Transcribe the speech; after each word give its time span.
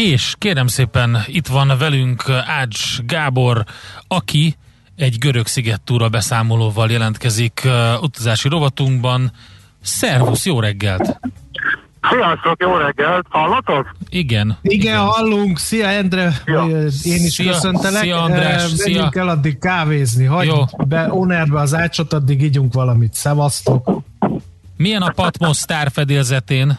És 0.00 0.34
kérem 0.38 0.66
szépen, 0.66 1.18
itt 1.26 1.46
van 1.46 1.72
velünk 1.78 2.22
Ács 2.46 3.00
Gábor, 3.06 3.64
aki 4.08 4.56
egy 4.96 5.18
görög 5.18 5.46
szigettúra 5.46 6.08
beszámolóval 6.08 6.90
jelentkezik 6.90 7.62
uh, 7.64 8.02
utazási 8.02 8.48
rovatunkban. 8.48 9.32
Szervusz, 9.82 10.46
jó 10.46 10.60
reggelt! 10.60 11.20
Sziasztok, 12.10 12.54
jó 12.58 12.76
reggelt! 12.76 13.26
Hallatok? 13.28 13.96
Igen. 14.08 14.58
Igen, 14.62 14.80
igen. 14.80 14.98
hallunk. 14.98 15.58
Szia, 15.58 15.86
Endre! 15.88 16.42
Ja. 16.44 16.66
Én 17.02 17.24
is 17.24 17.32
szia, 17.32 17.52
köszöntelek. 17.52 18.02
Szia, 18.02 18.22
András! 18.22 18.64
Uh, 18.64 18.68
szia. 18.70 19.10
el 19.12 19.28
addig 19.28 19.58
kávézni. 19.58 20.24
Hagyd 20.24 20.48
jó. 20.48 20.64
be 20.86 21.12
Onerbe 21.12 21.60
az 21.60 21.74
ácsot, 21.74 22.12
addig 22.12 22.42
ígyunk 22.42 22.72
valamit. 22.72 23.14
Szevasztok! 23.14 24.00
Milyen 24.76 25.02
a 25.02 25.10
Patmos? 25.10 25.64
Uh, 25.68 26.70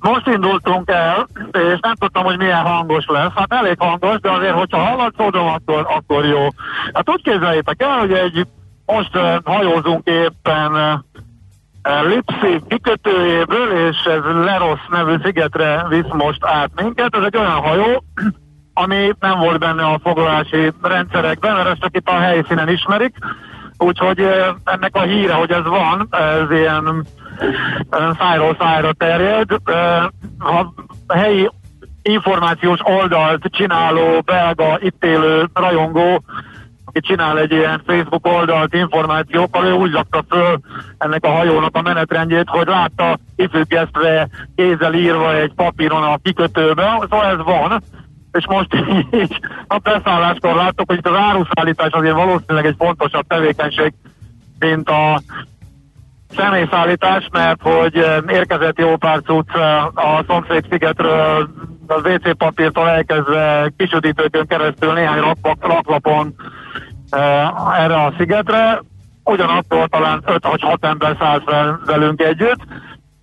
most 0.00 0.26
indultunk 0.26 0.90
el, 0.90 1.26
és 1.52 1.78
nem 1.80 1.94
tudtam, 1.94 2.24
hogy 2.24 2.36
milyen 2.38 2.66
hangos 2.66 3.04
lesz. 3.06 3.32
Hát 3.34 3.52
elég 3.52 3.76
hangos, 3.78 4.20
de 4.20 4.30
azért, 4.30 4.54
hogyha 4.54 4.78
hallatszódom, 4.78 5.46
akkor, 5.46 5.86
akkor 5.88 6.24
jó. 6.24 6.48
Hát 6.92 7.10
úgy 7.10 7.22
képzeljétek 7.22 7.82
el, 7.82 7.98
hogy 7.98 8.12
egy 8.12 8.46
most 8.86 9.18
hajózunk 9.44 10.06
éppen 10.06 10.72
uh, 10.72 12.08
Lipszi 12.08 12.62
kikötőjéből, 12.68 13.88
és 13.88 13.96
ez 14.04 14.22
Leros 14.44 14.80
nevű 14.90 15.14
szigetre 15.22 15.86
visz 15.88 16.12
most 16.12 16.44
át 16.44 16.70
minket. 16.82 17.16
Ez 17.16 17.22
egy 17.22 17.36
olyan 17.36 17.60
hajó, 17.60 18.04
ami 18.74 19.12
nem 19.20 19.38
volt 19.38 19.58
benne 19.58 19.82
a 19.82 20.00
foglalási 20.02 20.72
rendszerekben, 20.82 21.54
mert 21.54 21.68
ezt 21.68 21.80
csak 21.80 21.96
itt 21.96 22.08
a 22.08 22.18
helyszínen 22.18 22.68
ismerik. 22.68 23.16
Úgyhogy 23.78 24.28
ennek 24.64 24.96
a 24.96 25.00
híre, 25.00 25.32
hogy 25.32 25.50
ez 25.50 25.64
van, 25.64 26.08
ez 26.10 26.50
ilyen 26.50 27.06
szájról 28.18 28.56
szájra 28.58 28.92
terjed. 28.92 29.50
A 30.38 30.66
helyi 31.14 31.50
információs 32.02 32.78
oldalt 32.82 33.44
csináló 33.50 34.20
belga 34.24 34.78
itt 34.80 35.04
élő 35.04 35.48
rajongó, 35.54 36.22
aki 36.84 37.00
csinál 37.00 37.38
egy 37.38 37.52
ilyen 37.52 37.82
Facebook 37.86 38.26
oldalt 38.26 38.74
információkkal, 38.74 39.64
ő 39.64 39.72
úgy 39.72 39.90
lakta 39.90 40.24
föl 40.28 40.60
ennek 40.98 41.24
a 41.24 41.30
hajónak 41.30 41.76
a 41.76 41.82
menetrendjét, 41.82 42.48
hogy 42.48 42.66
látta 42.66 43.18
kifüggesztve, 43.36 44.28
kézzel 44.56 44.94
írva 44.94 45.34
egy 45.34 45.52
papíron 45.54 46.02
a 46.02 46.18
kikötőben, 46.22 46.98
szóval 47.00 47.24
ez 47.24 47.42
van, 47.44 47.82
és 48.32 48.46
most 48.46 48.74
így 49.10 49.40
a 49.66 49.78
beszálláskor 49.78 50.54
láttuk, 50.54 50.88
hogy 50.88 50.98
itt 50.98 51.08
az 51.08 51.16
áruszállítás 51.16 51.90
azért 51.90 52.14
valószínűleg 52.14 52.66
egy 52.66 52.74
fontosabb 52.78 53.26
tevékenység, 53.26 53.92
mint 54.58 54.88
a 54.88 55.20
személyszállítás, 56.28 57.28
mert 57.32 57.62
hogy 57.62 57.94
érkezett 58.28 58.78
jó 58.78 58.96
pár 58.96 59.20
cucc 59.22 59.54
a 59.94 60.24
szomszéd 60.28 60.66
szigetről, 60.70 61.48
az 61.86 62.02
WC 62.04 62.36
papírtól 62.36 62.88
elkezdve 62.88 63.72
kisüdítőkön 63.76 64.46
keresztül 64.46 64.92
néhány 64.92 65.34
raklapon 65.60 66.34
erre 67.78 67.94
a 67.94 68.12
szigetre. 68.18 68.82
Ugyanakkor 69.24 69.88
talán 69.88 70.22
5 70.24 70.46
vagy 70.46 70.62
6 70.62 70.84
ember 70.84 71.16
szállt 71.18 71.42
fel 71.46 71.80
velünk 71.86 72.20
együtt. 72.20 72.60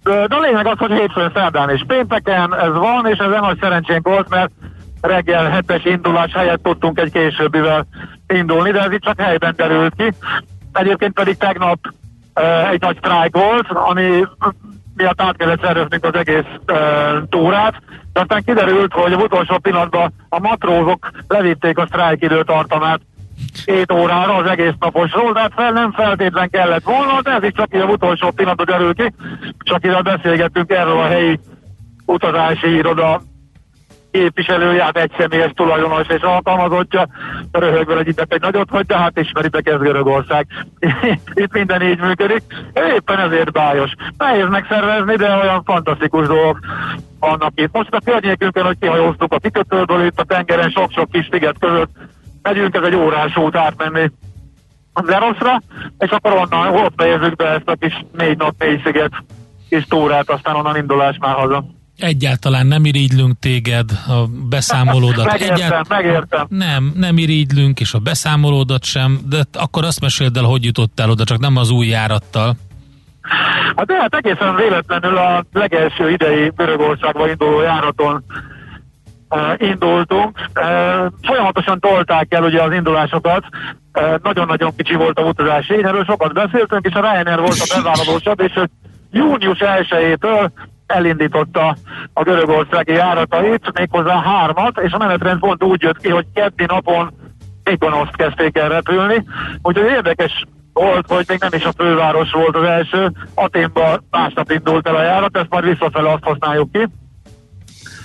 De 0.03 0.35
a 0.35 0.39
lényeg 0.39 0.67
az, 0.67 0.77
hogy 0.77 0.91
hétfőn, 0.91 1.31
szerdán 1.33 1.69
és 1.69 1.83
pénteken 1.87 2.55
ez 2.55 2.73
van, 2.73 3.05
és 3.05 3.17
ez 3.17 3.39
nagy 3.39 3.57
szerencsénk 3.59 4.07
volt, 4.07 4.29
mert 4.29 4.51
reggel 5.01 5.49
hetes 5.49 5.85
indulás 5.85 6.33
helyett 6.33 6.63
tudtunk 6.63 6.99
egy 6.99 7.11
későbbivel 7.11 7.85
indulni, 8.27 8.71
de 8.71 8.83
ez 8.83 8.91
itt 8.91 9.03
csak 9.03 9.21
helyben 9.21 9.53
derült 9.55 9.93
ki. 9.97 10.13
Egyébként 10.73 11.13
pedig 11.13 11.37
tegnap 11.37 11.79
egy 12.71 12.81
nagy 12.81 12.97
sztrájk 12.97 13.35
volt, 13.35 13.67
ami 13.69 14.25
miatt 14.95 15.21
át 15.21 15.37
kellett 15.37 15.61
szerveznünk 15.61 16.05
az 16.05 16.15
egész 16.15 16.45
uh, 16.67 16.77
túrát, 17.29 17.81
de 18.13 18.19
aztán 18.19 18.43
kiderült, 18.43 18.93
hogy 18.93 19.13
az 19.13 19.23
utolsó 19.23 19.57
pillanatban 19.57 20.13
a 20.29 20.39
matrózok 20.39 21.09
levitték 21.27 21.77
a 21.77 21.85
sztrájk 21.85 22.23
időtartamát. 22.23 22.99
Két 23.65 23.91
órára 23.91 24.35
az 24.35 24.49
egész 24.49 24.73
naposról, 24.79 25.33
de 25.33 25.49
fel 25.55 25.71
nem 25.71 25.91
feltétlen 25.91 26.49
kellett 26.49 26.83
volna, 26.83 27.21
de 27.21 27.31
ez 27.31 27.43
is 27.43 27.51
csak 27.55 27.75
így 27.75 27.81
az 27.81 27.93
utolsó 27.93 28.31
pillanatban 28.31 28.65
derül 28.65 28.93
ki, 28.93 29.13
csak 29.57 29.85
ide 29.85 30.01
beszélgettünk 30.01 30.71
erről 30.71 30.99
a 30.99 31.07
helyi 31.07 31.39
utazási 32.05 32.75
iroda 32.75 33.21
képviselője, 34.13 34.83
hát 34.83 34.97
egy 34.97 35.11
személyes 35.17 35.51
tulajdonos 35.55 36.07
és 36.07 36.21
alkalmazottja, 36.21 37.07
röhögve 37.51 37.97
egy 37.97 38.13
egy 38.27 38.41
nagyot 38.41 38.69
hogy 38.69 38.85
de 38.85 38.97
hát 38.97 39.19
ismeritek 39.19 39.67
ez 39.67 39.79
Görögország. 39.79 40.47
Itt 41.43 41.53
minden 41.53 41.81
így 41.81 41.99
működik. 41.99 42.41
Éppen 42.95 43.19
ezért 43.19 43.51
bájos. 43.51 43.91
Nehéz 44.17 44.47
megszervezni, 44.49 45.15
de 45.15 45.35
olyan 45.35 45.63
fantasztikus 45.63 46.27
dolgok 46.27 46.59
vannak 47.19 47.51
itt. 47.55 47.73
Most 47.73 47.93
a 47.93 48.01
környékünkön, 48.05 48.65
hogy 48.65 48.77
kihajóztuk 48.79 49.33
a 49.33 49.39
kikötőből, 49.39 50.05
itt 50.05 50.19
a 50.19 50.23
tengeren 50.23 50.69
sok-sok 50.69 51.11
kis 51.11 51.27
sziget 51.31 51.55
között, 51.59 51.91
megyünk 52.41 52.75
ez 52.75 52.83
egy 52.83 52.95
órás 52.95 53.37
út 53.37 53.55
átmenni 53.55 54.11
Zeroszra, 55.05 55.61
és 55.97 56.09
akkor 56.09 56.31
onnan 56.31 56.75
ott 56.75 56.93
fejezzük 56.97 57.35
be 57.35 57.47
ezt 57.49 57.69
a 57.69 57.75
kis 57.75 58.05
négy 58.17 58.37
nap, 58.37 58.53
négy 58.57 58.81
sziget 58.83 59.11
kis 59.69 59.85
túrát, 59.85 60.29
aztán 60.29 60.55
onnan 60.55 60.77
indulás 60.77 61.17
már 61.19 61.33
haza. 61.33 61.65
Egyáltalán 62.03 62.67
nem 62.67 62.85
irigylünk 62.85 63.39
téged, 63.39 63.91
a 64.07 64.25
beszámolódat. 64.49 65.25
megértem, 65.31 65.55
Egyált... 65.55 65.87
megértem. 65.87 66.45
Nem, 66.49 66.91
nem 66.95 67.17
irigylünk, 67.17 67.79
és 67.79 67.93
a 67.93 67.99
beszámolódat 67.99 68.83
sem, 68.83 69.19
de 69.29 69.43
akkor 69.53 69.83
azt 69.85 70.01
meséld 70.01 70.37
el, 70.37 70.43
hogy 70.43 70.63
jutottál 70.63 71.09
oda, 71.09 71.23
csak 71.23 71.39
nem 71.39 71.55
az 71.55 71.69
új 71.69 71.87
járattal. 71.87 72.55
Hát 73.75 73.85
de 73.85 73.93
hát 73.93 74.15
egészen 74.15 74.55
véletlenül 74.55 75.17
a 75.17 75.45
legelső 75.53 76.09
idei 76.09 76.51
Görögországba 76.55 77.29
induló 77.29 77.61
járaton 77.61 78.23
uh, 79.29 79.39
indultunk. 79.57 80.39
Uh, 80.55 81.11
folyamatosan 81.21 81.79
tolták 81.79 82.33
el 82.33 82.43
ugye 82.43 82.61
az 82.61 82.73
indulásokat, 82.73 83.43
uh, 83.93 84.15
nagyon-nagyon 84.23 84.75
kicsi 84.75 84.95
volt 84.95 85.19
a 85.19 85.23
utazási, 85.23 85.73
erről 85.73 86.05
sokat 86.05 86.33
beszéltünk, 86.33 86.85
és 86.85 86.93
a 86.93 86.99
Ryanair 86.99 87.39
volt 87.39 87.59
a 87.59 87.75
bevállalósabb, 87.75 88.39
és 88.39 88.59
június 89.11 89.59
1-től 89.59 90.49
elindította 90.85 91.75
a 92.13 92.23
görögországi 92.23 92.91
járatait, 92.91 93.71
méghozzá 93.79 94.21
hármat, 94.21 94.79
és 94.79 94.91
a 94.91 94.97
menetrend 94.97 95.39
pont 95.39 95.63
úgy 95.63 95.81
jött 95.81 95.97
ki, 95.97 96.09
hogy 96.09 96.25
keddi 96.33 96.65
napon 96.65 97.13
Mykonoszt 97.63 98.15
kezdték 98.15 98.57
el 98.57 98.69
repülni, 98.69 99.25
úgyhogy 99.61 99.85
érdekes 99.85 100.45
volt, 100.73 101.07
hogy 101.07 101.25
még 101.27 101.39
nem 101.39 101.53
is 101.53 101.63
a 101.63 101.73
főváros 101.77 102.31
volt 102.31 102.55
az 102.55 102.63
első, 102.63 103.11
Aténban 103.33 104.03
másnap 104.09 104.51
indult 104.51 104.87
el 104.87 104.95
a 104.95 105.01
járat, 105.01 105.37
ezt 105.37 105.49
majd 105.49 105.65
visszafele 105.65 106.11
azt 106.11 106.23
használjuk 106.23 106.71
ki. 106.71 106.87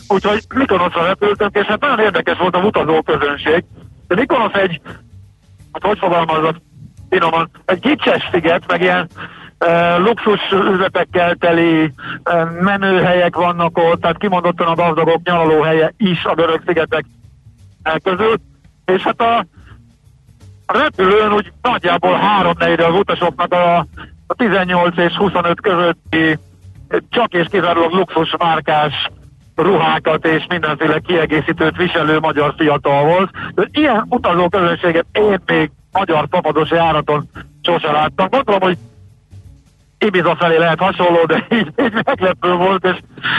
Úgyhogy 0.08 0.44
Mykonoszra 0.54 1.06
repültünk, 1.06 1.56
és 1.56 1.66
hát 1.66 1.80
nagyon 1.80 1.98
érdekes 1.98 2.38
volt 2.38 2.56
a 2.56 2.62
utazó 2.62 3.02
közönség. 3.02 3.64
De 4.06 4.14
Mykonosz 4.14 4.54
egy, 4.54 4.80
hát 5.72 5.82
hogy 5.82 5.98
fogalmazott 5.98 6.62
finoman, 7.10 7.50
egy 7.64 7.78
gicses 7.78 8.28
sziget, 8.32 8.62
meg 8.66 8.80
ilyen 8.80 9.08
luxus 9.98 10.40
üzletekkel 10.72 11.34
teli 11.34 11.92
menőhelyek 12.60 13.36
vannak 13.36 13.78
ott, 13.78 14.00
tehát 14.00 14.18
kimondottan 14.18 14.66
a 14.66 14.74
gazdagok 14.74 15.22
nyaralóhelye 15.22 15.92
is 15.96 16.24
a 16.24 16.34
görög 16.34 16.62
szigetek 16.66 17.04
közül, 18.02 18.34
és 18.84 19.02
hát 19.02 19.20
a, 19.20 19.46
repülőn 20.72 21.32
úgy 21.32 21.52
nagyjából 21.62 22.14
három 22.14 22.54
az 22.58 22.94
utasoknak 22.94 23.52
a, 23.52 23.78
a 24.26 24.34
18 24.36 24.96
és 24.96 25.14
25 25.14 25.60
közötti 25.60 26.38
csak 27.10 27.32
és 27.32 27.46
kizárólag 27.50 27.92
luxus 27.92 28.34
márkás 28.38 29.10
ruhákat 29.56 30.26
és 30.26 30.44
mindenféle 30.48 30.98
kiegészítőt 30.98 31.76
viselő 31.76 32.18
magyar 32.18 32.54
fiatal 32.56 33.04
volt. 33.04 33.30
Ilyen 33.70 34.06
utazó 34.08 34.48
közönséget 34.48 35.06
én 35.12 35.40
még 35.46 35.70
magyar 35.92 36.26
papados 36.26 36.70
járaton 36.70 37.28
sose 37.62 37.92
láttam. 37.92 38.28
Gondolom, 38.28 38.60
hogy 38.60 38.78
Ibiza 39.98 40.36
felé 40.36 40.56
lehet 40.56 40.78
hasonló, 40.78 41.24
de 41.24 41.46
így, 41.58 41.72
így 41.76 42.02
meglepő 42.04 42.52
volt, 42.52 42.84
és, 42.84 42.96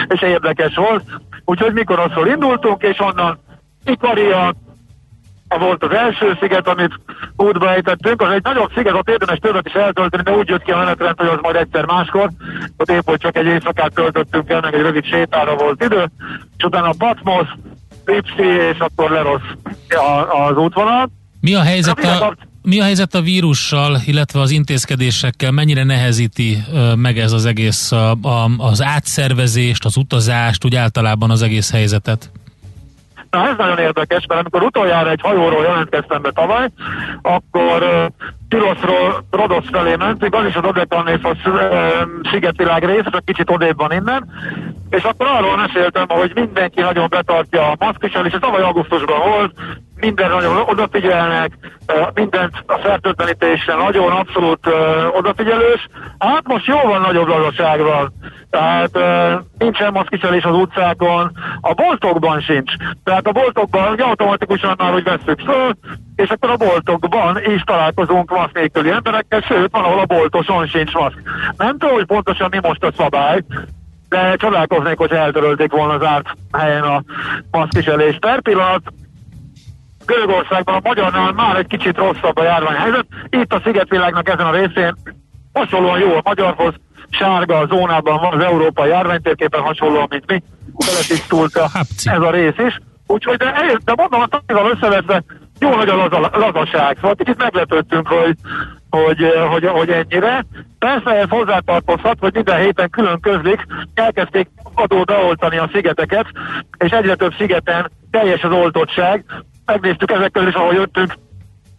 és 0.08 0.22
érdekes 0.22 0.76
volt. 0.76 1.04
Úgyhogy 1.46 1.74
mikor 1.74 2.00
azról 2.00 2.28
indultunk, 2.28 2.84
és 2.84 3.00
onnan 3.00 3.40
Ikaria, 3.86 4.54
volt 5.58 5.84
az 5.84 5.92
első 5.92 6.38
sziget, 6.40 6.68
amit 6.68 7.00
útba 7.36 7.74
ejtettünk, 7.74 8.22
az 8.22 8.32
egy 8.32 8.44
nagyobb 8.44 8.72
sziget, 8.76 8.94
ott 8.94 9.10
érdemes 9.10 9.38
többet 9.40 9.68
is 9.68 9.74
eltölteni, 9.74 10.24
de 10.24 10.32
úgy 10.32 10.48
jött 10.48 10.64
ki 10.64 10.72
a 10.72 10.78
menetrend, 10.78 11.20
hogy 11.20 11.28
az 11.28 11.38
majd 11.42 11.56
egyszer 11.56 11.86
máskor. 11.86 12.30
Ott 12.78 12.92
épp, 12.92 13.06
hogy 13.06 13.20
csak 13.20 13.38
egy 13.38 13.46
éjszakát 13.46 13.94
töltöttünk 13.94 14.50
el, 14.50 14.62
meg 14.62 14.74
egy 14.74 14.82
rövid 14.82 15.06
sétára 15.06 15.56
volt 15.56 15.84
idő, 15.84 16.06
és 16.58 16.64
utána 16.64 16.94
Patmos, 16.98 17.48
Lipsi, 18.06 18.44
és 18.44 18.80
akkor 18.80 19.12
Lerosz 19.12 19.42
az 20.50 20.58
útvonal. 20.58 21.10
Mi 21.42 21.56
a 21.56 21.62
helyzet 21.62 22.00
a, 22.00 22.36
mi 22.62 22.80
a 22.80 22.84
helyzet 22.84 23.16
a 23.16 23.22
vírussal, 23.22 23.98
illetve 24.06 24.40
az 24.40 24.52
intézkedésekkel? 24.52 25.52
Mennyire 25.52 25.84
nehezíti 25.84 26.58
meg 26.96 27.18
ez 27.18 27.32
az 27.32 27.46
egész 27.46 27.92
a, 27.92 28.12
a, 28.12 28.50
az 28.58 28.84
átszervezést, 28.84 29.86
az 29.86 29.98
utazást, 29.98 30.66
úgy 30.66 30.76
általában 30.76 31.30
az 31.30 31.42
egész 31.42 31.72
helyzetet? 31.72 32.32
Na 33.30 33.48
ez 33.48 33.58
nagyon 33.58 33.78
érdekes, 33.78 34.26
mert 34.28 34.40
amikor 34.40 34.64
utoljára 34.64 35.10
egy 35.10 35.22
hajóról 35.22 35.64
jelentkeztem 35.64 36.22
be 36.22 36.32
tavaly, 36.32 36.70
akkor 37.22 37.84
uh, 37.84 38.28
Tiroszról 38.50 39.26
Rodosz 39.32 39.70
felé 39.72 39.96
mentünk, 39.96 40.36
az 40.36 40.46
is 40.46 40.56
az 40.56 40.64
Odekalnéfos 40.64 41.38
uh, 41.46 41.62
szigetvilág 42.32 42.86
rész, 42.86 43.04
csak 43.12 43.26
kicsit 43.26 43.50
odébb 43.50 43.78
van 43.78 43.92
innen, 43.92 44.30
és 44.90 45.04
akkor 45.04 45.28
arról 45.28 45.58
meséltem, 45.58 46.06
hogy 46.08 46.32
mindenki 46.36 46.82
nagyon 46.82 47.08
betartja 47.10 47.72
a 47.72 47.76
maszkviselést, 47.80 48.34
és 48.34 48.40
tavaly 48.40 48.62
augusztusban 48.62 49.20
volt, 49.30 49.54
minden 50.00 50.30
nagyon 50.30 50.64
odafigyelnek, 50.66 51.52
mindent 52.14 52.64
a 52.66 52.78
fertőtlenítésre 52.78 53.76
nagyon 53.76 54.12
abszolút 54.12 54.68
odafigyelős. 55.12 55.88
Hát 56.20 56.48
most 56.48 56.66
jóval 56.66 57.00
nagyobb 57.00 57.28
lazaság 57.28 57.82
van. 57.82 58.14
Tehát 58.50 59.00
nincsen 59.58 59.92
maszkiselés 59.92 60.44
az 60.44 60.56
utcákon, 60.56 61.32
a 61.62 61.74
boltokban 61.74 62.40
sincs. 62.42 62.72
Tehát 63.04 63.28
a 63.28 63.32
boltokban 63.32 63.92
ugye 63.92 64.04
automatikusan 64.04 64.76
már, 64.78 64.92
hogy 64.92 65.04
veszük 65.04 65.40
föl, 65.40 65.72
és 66.16 66.30
akkor 66.30 66.50
a 66.50 66.58
boltokban 66.58 67.38
is 67.44 67.62
találkozunk 67.62 68.32
maszk 68.32 68.54
nélküli 68.54 68.90
emberekkel, 68.90 69.42
sőt, 69.42 69.72
van, 69.72 69.84
ahol 69.84 70.00
a 70.00 70.06
boltoson 70.06 70.68
sincs 70.68 70.94
maszk. 70.94 71.18
Nem 71.58 71.78
tudom, 71.78 71.96
hogy 71.96 72.06
pontosan 72.06 72.48
mi 72.52 72.60
most 72.62 72.84
a 72.84 72.92
szabály, 72.98 73.44
de 74.10 74.36
csodálkoznék, 74.36 74.98
hogy 74.98 75.12
eltörölték 75.12 75.72
volna 75.72 75.94
az 75.94 76.04
árt 76.04 76.28
helyen 76.52 76.84
a 76.84 77.04
maszkiselést. 77.52 78.20
Per 78.20 78.42
pillanat 78.42 78.82
Görögországban 80.10 80.76
a 80.76 80.80
magyarnál 80.84 81.32
már 81.32 81.56
egy 81.56 81.68
kicsit 81.68 81.98
rosszabb 81.98 82.38
a 82.38 82.44
járványhelyzet. 82.44 83.06
Itt 83.30 83.54
a 83.54 83.62
szigetvilágnak 83.64 84.30
ezen 84.30 84.46
a 84.46 84.52
részén 84.52 84.96
hasonlóan 85.54 86.00
jó 86.00 86.16
a 86.16 86.22
magyarhoz, 86.24 86.74
sárga 87.10 87.58
a 87.58 87.66
zónában 87.66 88.20
van 88.20 88.34
az 88.34 88.44
európai 88.44 88.90
járványtérképen 88.90 89.62
hasonlóan, 89.62 90.08
mint 90.10 90.32
mi. 90.32 90.44
Beletisztult 90.86 91.58
ez 92.04 92.22
a 92.22 92.32
rész 92.32 92.58
is. 92.68 92.80
Úgyhogy, 93.08 93.38
de, 93.38 93.78
de 93.86 93.94
mondom, 93.96 94.22
a 94.22 94.28
tanulval 94.28 94.72
összevetve 94.76 95.24
jó 95.60 95.76
nagy 95.76 95.90
a 95.90 95.96
laza, 95.96 96.30
lazaság. 96.34 96.96
Szóval 96.96 97.16
kicsit 97.16 97.38
meglepődtünk, 97.38 98.08
hogy, 98.08 98.36
hogy, 98.90 99.34
hogy, 99.50 99.66
hogy 99.66 99.90
ennyire. 99.90 100.46
Persze 100.80 101.12
ez 101.12 101.30
hozzátartozhat, 101.30 102.18
hogy 102.20 102.34
minden 102.34 102.60
héten 102.60 102.90
külön 102.90 103.20
közlik, 103.20 103.66
elkezdték 103.94 104.48
adó 104.74 105.04
beoltani 105.04 105.58
a 105.58 105.70
szigeteket, 105.74 106.26
és 106.78 106.92
egyre 106.92 107.16
több 107.16 107.34
szigeten 107.38 107.92
teljes 108.12 108.44
az 108.44 108.52
oltottság, 108.52 109.26
megnéztük 109.70 110.12
ezek 110.12 110.32
közül 110.32 110.50
is, 110.50 110.56
ahogy 110.56 110.76
jöttünk, 110.76 111.14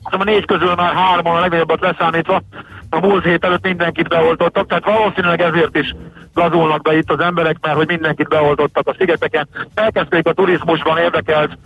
a 0.03 0.25
négy 0.25 0.45
közül 0.45 0.75
már 0.75 0.95
hárman 0.95 1.37
a 1.37 1.41
legnagyobbat 1.41 1.81
leszámítva, 1.81 2.43
a 2.91 3.01
múlt 3.01 3.25
hét 3.25 3.45
előtt 3.45 3.63
mindenkit 3.63 4.09
beoltottak, 4.09 4.67
tehát 4.67 4.85
valószínűleg 4.85 5.41
ezért 5.41 5.77
is 5.77 5.95
gazolnak 6.35 6.83
be 6.83 6.97
itt 6.97 7.11
az 7.11 7.21
emberek, 7.21 7.57
mert 7.61 7.77
hogy 7.77 7.87
mindenkit 7.87 8.29
beoltottak 8.29 8.89
a 8.89 8.95
szigeteken. 8.99 9.49
Elkezdték 9.75 10.27
a 10.27 10.33
turizmusban 10.33 10.99
érdekelt 10.99 11.59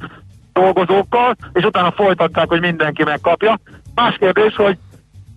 dolgozókkal, 0.52 1.36
és 1.52 1.64
utána 1.64 1.92
folytatták, 1.92 2.48
hogy 2.48 2.60
mindenki 2.60 3.04
megkapja. 3.04 3.58
Más 3.94 4.16
kérdés, 4.18 4.54
hogy 4.54 4.78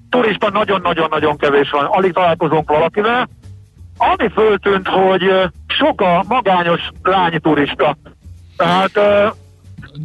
turista 0.10 0.50
nagyon-nagyon-nagyon 0.50 1.38
kevés 1.38 1.70
van, 1.70 1.86
alig 1.86 2.14
találkozunk 2.14 2.70
valakivel. 2.70 3.28
Ami 3.98 4.30
föltűnt, 4.30 4.88
hogy 4.88 5.32
sok 5.68 6.02
a 6.02 6.24
magányos 6.28 6.90
lányi 7.04 7.40
turista. 7.40 7.98
Tehát 8.58 9.00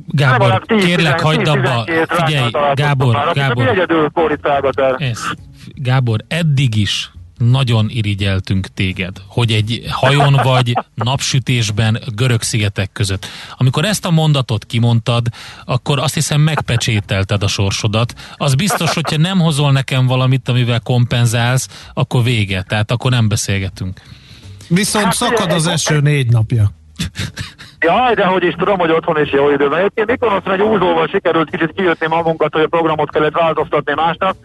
Gábor, 0.06 0.62
kérlek, 0.66 1.20
hagyd 1.20 1.46
abba. 1.46 1.84
Figyelj, 2.08 2.50
Gábor, 2.74 3.30
Gábor. 3.32 3.86
Gábor, 5.74 6.24
eddig 6.28 6.76
is 6.76 7.10
nagyon 7.50 7.86
irigyeltünk 7.88 8.66
téged, 8.66 9.16
hogy 9.26 9.52
egy 9.52 9.84
hajón 9.90 10.40
vagy 10.42 10.72
napsütésben 10.94 12.00
görög 12.14 12.42
szigetek 12.42 12.92
között. 12.92 13.26
Amikor 13.56 13.84
ezt 13.84 14.04
a 14.04 14.10
mondatot 14.10 14.64
kimondtad, 14.64 15.26
akkor 15.64 15.98
azt 15.98 16.14
hiszem 16.14 16.40
megpecsételted 16.40 17.42
a 17.42 17.48
sorsodat. 17.48 18.14
Az 18.36 18.54
biztos, 18.54 18.94
hogyha 18.94 19.16
nem 19.16 19.38
hozol 19.38 19.72
nekem 19.72 20.06
valamit, 20.06 20.48
amivel 20.48 20.80
kompenzálsz, 20.80 21.68
akkor 21.94 22.22
vége. 22.22 22.62
Tehát 22.62 22.90
akkor 22.90 23.10
nem 23.10 23.28
beszélgetünk. 23.28 24.00
Viszont 24.68 25.04
hát, 25.04 25.14
szakad 25.14 25.52
az 25.52 25.66
eső 25.66 26.00
négy 26.00 26.30
napja. 26.30 26.70
Jaj, 27.80 28.14
de 28.14 28.24
hogy 28.24 28.44
is 28.44 28.54
tudom, 28.54 28.78
hogy 28.78 28.90
otthon 28.90 29.20
is 29.20 29.32
jó 29.32 29.50
időben. 29.50 29.78
Egyébként 29.78 30.10
Mikonoszon 30.10 30.52
egy 30.52 30.62
úzóval 30.62 31.06
sikerült 31.06 31.50
kicsit 31.50 31.72
kijutni 31.72 32.06
magunkat, 32.06 32.52
hogy 32.52 32.62
a 32.62 32.68
programot 32.68 33.10
kellett 33.10 33.38
változtatni 33.38 33.92
másnak, 33.94 34.36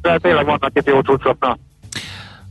de 0.00 0.18
tényleg 0.18 0.44
vannak 0.44 0.70
itt 0.74 0.86
jó 0.86 1.00
cuccok. 1.00 1.56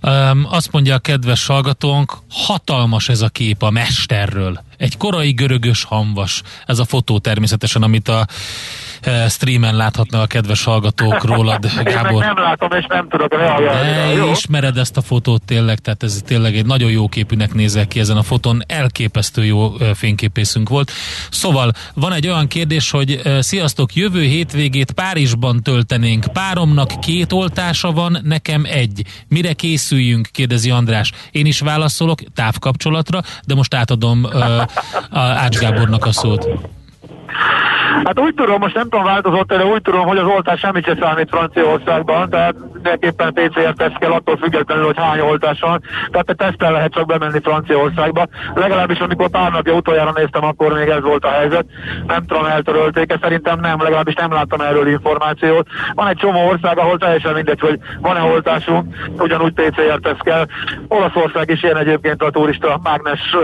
Um, 0.03 0.48
azt 0.50 0.71
mondja 0.71 0.95
a 0.95 1.00
kedves 1.00 1.45
hallgatónk, 1.45 2.13
hatalmas 2.30 3.09
ez 3.09 3.21
a 3.21 3.30
kép 3.30 3.62
a 3.62 3.69
mesterről. 3.69 4.63
Egy 4.77 4.98
korai 4.98 5.31
görögös 5.31 5.83
hamvas. 5.83 6.42
Ez 6.65 6.80
a 6.80 6.86
fotó 6.86 7.19
természetesen, 7.19 7.83
amit 7.83 8.07
a 8.07 8.27
Eh, 9.01 9.30
streamen 9.30 9.75
láthatna 9.75 10.21
a 10.21 10.25
kedves 10.25 10.63
hallgatók 10.63 11.24
rólad, 11.24 11.65
Gábor. 11.83 12.12
Én 12.12 12.18
nem 12.18 12.38
látom, 12.38 12.71
és 12.71 12.86
nem 12.88 13.07
tudok 13.09 13.33
reagálni. 13.33 14.15
De 14.15 14.31
ismered 14.31 14.77
ezt 14.77 14.98
a 14.98 15.01
fotót 15.01 15.42
tényleg, 15.45 15.80
tehát 15.80 16.03
ez 16.03 16.21
tényleg 16.25 16.56
egy 16.56 16.65
nagyon 16.65 16.92
jó 16.92 17.07
képűnek 17.07 17.53
nézel 17.53 17.88
ki 17.88 18.00
ezen 18.00 18.18
a 18.18 18.24
fotón, 18.24 18.63
elképesztő 18.68 19.45
jó 19.45 19.77
eh, 19.80 19.94
fényképészünk 19.94 20.69
volt. 20.69 20.92
Szóval 21.30 21.71
van 21.94 22.13
egy 22.13 22.27
olyan 22.27 22.48
kérdés, 22.48 22.92
hogy 22.92 23.21
eh, 23.24 23.42
sziasztok, 23.42 23.95
jövő 23.95 24.21
hétvégét 24.21 24.92
Párizsban 24.92 25.63
töltenénk. 25.63 26.25
Páromnak 26.34 27.00
két 27.00 27.31
oltása 27.31 27.91
van, 27.91 28.20
nekem 28.24 28.63
egy. 28.65 29.05
Mire 29.27 29.53
készüljünk? 29.91 30.27
kérdezi 30.31 30.69
András. 30.69 31.12
Én 31.31 31.45
is 31.45 31.60
válaszolok 31.60 32.19
távkapcsolatra, 32.33 33.21
de 33.45 33.55
most 33.55 33.74
átadom 33.74 34.24
uh, 34.24 34.63
Ács 35.12 35.57
Gábornak 35.57 36.05
a 36.05 36.12
szót. 36.12 36.48
Hát 38.03 38.19
úgy 38.19 38.33
tudom, 38.33 38.59
most 38.59 38.75
nem 38.75 38.89
tudom 38.89 39.03
változott, 39.03 39.47
de 39.53 39.65
úgy 39.65 39.81
tudom, 39.81 40.07
hogy 40.07 40.17
az 40.17 40.27
oltás 40.27 40.59
semmit 40.59 40.85
sem 40.85 40.97
számít 41.01 41.29
Franciaországban, 41.29 42.29
tehát 42.29 42.55
mindenképpen 42.73 43.33
PCR 43.33 43.73
teszt 43.73 43.97
kell 43.97 44.11
attól 44.11 44.38
függetlenül, 44.38 44.85
hogy 44.85 44.97
hány 44.97 45.19
oltás 45.19 45.59
van. 45.59 45.81
Tehát 46.11 46.29
a 46.29 46.33
tesztel 46.33 46.71
lehet 46.71 46.93
csak 46.93 47.05
bemenni 47.05 47.39
Franciaországba. 47.43 48.27
Legalábbis 48.53 49.00
amikor 49.00 49.29
pár 49.29 49.51
napja 49.51 49.73
utoljára 49.73 50.11
néztem, 50.15 50.43
akkor 50.43 50.73
még 50.73 50.88
ez 50.88 51.01
volt 51.01 51.25
a 51.25 51.29
helyzet. 51.29 51.65
Nem 52.07 52.25
tudom, 52.25 52.45
eltörölték 52.45 53.11
-e, 53.11 53.17
szerintem 53.21 53.59
nem, 53.59 53.81
legalábbis 53.81 54.13
nem 54.13 54.31
láttam 54.31 54.61
erről 54.61 54.88
információt. 54.88 55.67
Van 55.93 56.07
egy 56.07 56.17
csomó 56.17 56.47
ország, 56.47 56.77
ahol 56.77 56.97
teljesen 56.97 57.33
mindegy, 57.33 57.59
hogy 57.59 57.79
van-e 58.01 58.21
oltásunk, 58.21 58.95
ugyanúgy 59.17 59.53
PCR 59.53 60.00
teszt 60.01 60.23
kell. 60.23 60.45
Olaszország 60.88 61.50
is 61.50 61.63
ilyen 61.63 61.77
egyébként 61.77 62.21
a 62.21 62.29
turista 62.29 62.79
mágnes 62.83 63.35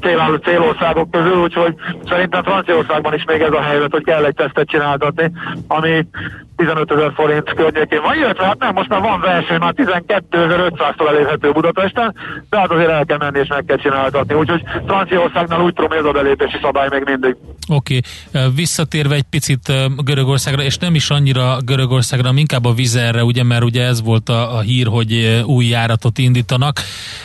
célálló 0.00 0.36
célországok 0.36 1.10
közül, 1.10 1.42
úgyhogy 1.42 1.74
szerintem 2.08 2.42
Franciaországban 2.42 3.14
is 3.14 3.24
még 3.24 3.40
ez 3.40 3.52
a 3.52 3.62
helyzet, 3.62 3.92
hogy 3.92 4.04
kell 4.04 4.24
egy 4.24 4.34
tesztet 4.34 4.68
csináltatni, 4.68 5.32
ami 5.66 6.06
15 6.56 6.90
ezer 6.90 7.12
forint 7.14 7.52
környékén 7.54 8.02
van, 8.02 8.16
illetve 8.16 8.44
hát 8.44 8.58
nem, 8.58 8.74
most 8.74 8.88
már 8.88 9.00
van 9.00 9.20
verseny, 9.20 9.58
már 9.58 9.74
12.500-tól 9.76 11.08
elérhető 11.08 11.52
Budapesten, 11.52 12.14
de 12.50 12.58
hát 12.58 12.70
azért 12.70 12.90
el 12.90 13.04
kell 13.04 13.18
menni 13.18 13.38
és 13.38 13.48
meg 13.48 13.64
kell 13.64 13.76
csináltatni, 13.76 14.34
úgyhogy 14.34 14.62
Franciaországnál 14.86 15.60
úgy 15.60 15.74
tudom, 15.74 15.92
ez 15.92 16.04
a 16.04 16.10
belépési 16.12 16.58
szabály 16.62 16.88
még 16.90 17.02
mindig. 17.04 17.36
Oké, 17.68 18.00
okay. 18.32 18.50
visszatérve 18.54 19.14
egy 19.14 19.26
picit 19.30 19.72
Görögországra, 20.04 20.62
és 20.62 20.78
nem 20.78 20.94
is 20.94 21.10
annyira 21.10 21.56
Görögországra, 21.64 22.26
hanem 22.26 22.40
inkább 22.40 22.64
a 22.64 22.72
vizerre, 22.72 23.24
ugye, 23.24 23.42
mert 23.44 23.64
ugye 23.64 23.82
ez 23.82 24.02
volt 24.02 24.28
a, 24.28 24.56
a 24.56 24.60
hír, 24.60 24.86
hogy 24.86 25.42
új 25.46 25.64
járatot 25.64 26.18
indítanak, 26.18 26.80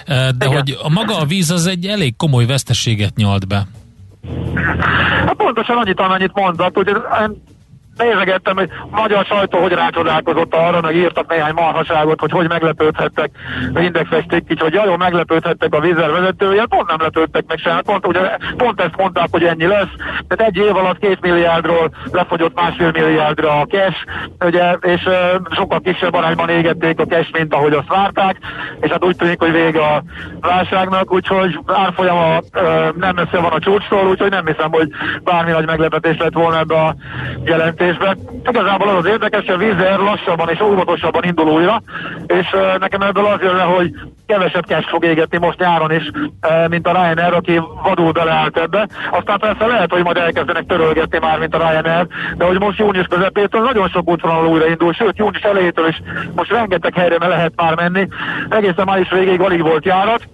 de 0.08 0.46
Igen. 0.46 0.52
hogy 0.52 0.78
a 0.82 0.90
maga 0.90 1.20
a 1.20 1.26
víz 1.26 1.52
az 1.52 1.68
egy 1.68 1.86
elég 1.86 2.16
komoly 2.16 2.46
veszteséget 2.46 3.16
nyalt 3.16 3.48
be. 3.48 3.68
Hát 5.26 5.34
pontosan 5.36 5.78
annyit, 5.78 6.00
amennyit 6.00 6.32
mondott, 6.34 6.76
hogy 6.76 6.90
nézegettem, 7.98 8.56
hogy 8.56 8.70
magyar 8.90 9.26
sajtó 9.26 9.60
hogy 9.60 9.72
rácsodálkozott 9.72 10.54
arra, 10.54 10.82
meg 10.82 10.96
írtak 10.96 11.30
néhány 11.30 11.54
marhaságot, 11.54 12.20
hogy 12.20 12.32
hogy 12.32 12.48
meglepődhettek 12.48 13.30
a 13.74 13.80
indexesték 13.80 14.46
kicsit, 14.48 14.62
hogy 14.62 14.74
jaj, 14.74 14.96
meglepődhettek 14.98 15.74
a 15.74 15.80
vízer 15.80 16.12
vezetője, 16.12 16.66
pont 16.66 16.88
nem 16.88 17.02
lepődtek 17.02 17.44
meg 17.48 17.58
sem, 17.58 17.82
pont, 17.86 18.08
ugye, 18.08 18.20
pont 18.58 18.82
ezt 18.82 18.98
mondták, 18.98 19.28
hogy 19.32 19.44
ennyi 19.44 19.66
lesz, 19.66 19.94
tehát 20.28 20.54
egy 20.54 20.58
év 20.58 20.76
alatt 20.76 21.00
két 21.00 21.22
milliárdról 21.22 21.92
lefogyott 22.12 22.56
másfél 22.56 22.92
milliárdra 22.92 23.60
a 23.60 23.66
cash, 23.66 23.98
ugye, 24.40 24.72
és 24.82 25.06
uh, 25.06 25.14
sokkal 25.50 25.80
kisebb 25.80 26.14
arányban 26.14 26.50
égették 26.50 27.00
a 27.00 27.06
cash, 27.06 27.32
mint 27.32 27.54
ahogy 27.54 27.74
azt 27.74 27.88
várták, 27.88 28.38
és 28.80 28.90
hát 28.90 29.06
úgy 29.06 29.16
tűnik, 29.16 29.40
hogy 29.40 29.52
vége 29.52 29.82
a 29.82 30.04
válságnak, 30.42 31.14
úgyhogy 31.14 31.60
árfolyama 31.66 32.38
uh, 32.38 32.96
nem 32.96 33.16
messze 33.16 33.40
van 33.40 33.52
a 33.52 33.60
csúcstól, 33.60 34.08
úgyhogy 34.08 34.30
nem 34.30 34.46
hiszem, 34.46 34.72
hogy 34.72 34.90
bármi 35.24 35.52
nagy 35.52 35.66
meglepetés 35.66 36.18
lett 36.18 36.34
volna 36.34 36.60
ebbe 36.60 36.76
a 36.76 36.96
jelentésbe. 37.88 38.18
Igazából 38.50 38.90
az 38.90 38.96
az 38.98 39.06
érdekes, 39.06 39.46
hogy 39.46 39.56
a 39.56 39.58
vízer 39.58 40.00
lassabban 40.00 40.50
és 40.50 40.60
óvatosabban 40.60 41.24
indul 41.24 41.48
újra, 41.48 41.82
és 42.28 42.56
nekem 42.80 43.02
ebből 43.02 43.26
az 43.26 43.42
jön 43.42 43.56
le, 43.56 43.62
hogy 43.62 43.92
kevesebb 44.26 44.66
cash 44.66 44.90
fog 44.90 45.04
égetni 45.06 45.38
most 45.38 45.60
nyáron 45.60 45.92
is, 45.92 46.12
mint 46.68 46.88
a 46.88 46.92
Ryanair, 46.92 47.34
aki 47.34 47.62
vadul 47.84 48.12
beleállt 48.12 48.58
ebbe. 48.58 48.88
Aztán 49.12 49.40
persze 49.40 49.66
lehet, 49.66 49.92
hogy 49.92 50.04
majd 50.04 50.18
elkezdenek 50.18 50.66
törölgetni 50.66 51.20
már, 51.22 51.40
mint 51.40 51.56
a 51.56 51.58
Ryanair, 51.58 52.08
de 52.38 52.46
hogy 52.46 52.60
most 52.60 52.80
június 52.80 53.08
közepétől 53.08 53.62
nagyon 53.62 53.90
sok 53.90 54.10
útvonal 54.10 54.48
újraindul, 54.48 54.94
sőt 54.94 55.18
június 55.18 55.44
elejétől 55.44 55.88
is 55.88 56.02
most 56.36 56.52
rengeteg 56.52 56.94
helyre 56.94 57.28
lehet 57.28 57.52
már 57.56 57.76
menni. 57.76 58.08
Egészen 58.50 58.86
május 58.86 59.10
végéig 59.10 59.42
alig 59.42 59.62
volt 59.62 59.86
járat, 59.86 60.28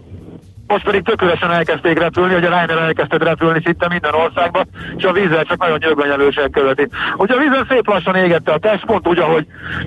most 0.67 0.83
pedig 0.83 1.03
tökéletesen 1.03 1.51
elkezdték 1.51 1.99
repülni, 1.99 2.33
hogy 2.33 2.43
a 2.43 2.47
Ryanair 2.47 2.77
elkezdett 2.77 3.23
repülni 3.23 3.61
szinte 3.65 3.87
minden 3.87 4.13
országban, 4.13 4.67
és 4.97 5.03
a 5.03 5.11
vízzel 5.11 5.43
csak 5.43 5.59
nagyon 5.59 5.77
nyögvenyelősen 5.81 6.51
követi. 6.51 6.87
Ugye 7.17 7.33
a 7.33 7.37
vízzel 7.37 7.65
szép 7.69 7.87
lassan 7.87 8.15
égette 8.15 8.51
a 8.51 8.57
test, 8.57 8.85
pont 8.85 9.07
úgy, 9.07 9.19
ahogy, 9.19 9.45